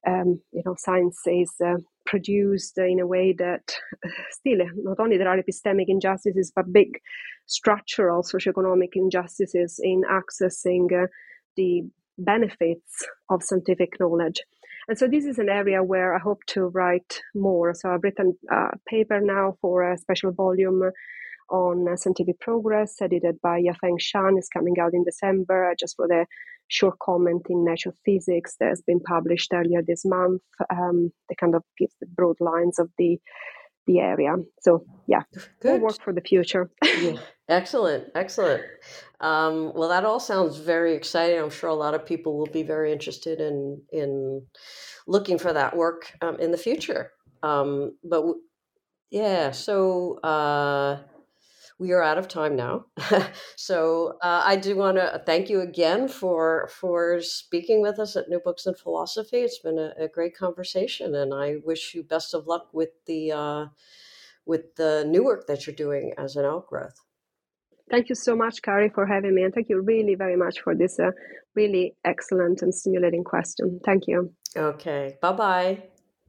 [0.07, 3.75] um, you know, science is uh, produced in a way that
[4.05, 6.99] uh, still not only there are epistemic injustices, but big
[7.47, 11.07] structural socioeconomic injustices in accessing uh,
[11.57, 11.83] the
[12.17, 14.41] benefits of scientific knowledge.
[14.87, 17.73] And so this is an area where I hope to write more.
[17.73, 20.91] So I've written a paper now for a special volume
[21.49, 24.37] on scientific progress, edited by Yafeng Shan.
[24.37, 25.69] is coming out in December.
[25.69, 26.25] I just wrote a
[26.67, 30.41] short comment in Nature Physics that has been published earlier this month.
[30.71, 33.19] Um, that kind of gives the broad lines of the
[33.87, 34.35] the area.
[34.61, 35.21] So yeah,
[35.61, 36.69] good work for the future.
[36.83, 37.17] yeah.
[37.47, 38.63] Excellent, excellent.
[39.19, 41.39] Um, well, that all sounds very exciting.
[41.39, 44.45] I'm sure a lot of people will be very interested in in
[45.07, 47.11] looking for that work um, in the future.
[47.43, 48.41] Um, but w-
[49.11, 50.19] yeah, so.
[50.19, 50.99] Uh,
[51.77, 52.85] we are out of time now.
[53.55, 58.29] so uh, I do want to thank you again for for speaking with us at
[58.29, 59.37] New Books in Philosophy.
[59.37, 63.31] It's been a, a great conversation, and I wish you best of luck with the
[63.31, 63.65] uh,
[64.45, 67.01] with the new work that you're doing as an outgrowth.
[67.89, 70.75] Thank you so much, Carrie, for having me, and thank you really very much for
[70.75, 71.11] this uh,
[71.55, 73.79] really excellent and stimulating question.
[73.85, 74.33] Thank you.
[74.57, 75.17] Okay.
[75.21, 75.83] Bye-bye.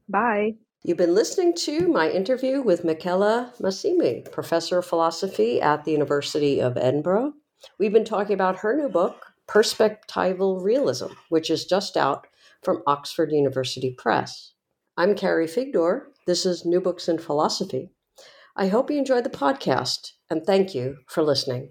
[0.09, 0.57] Bye.
[0.83, 6.61] You've been listening to my interview with Michela Massimi, professor of philosophy at the University
[6.61, 7.33] of Edinburgh.
[7.79, 12.27] We've been talking about her new book, Perspectival Realism, which is just out
[12.63, 14.53] from Oxford University Press.
[14.97, 16.03] I'm Carrie Figdor.
[16.27, 17.91] This is New Books in Philosophy.
[18.55, 21.71] I hope you enjoyed the podcast, and thank you for listening.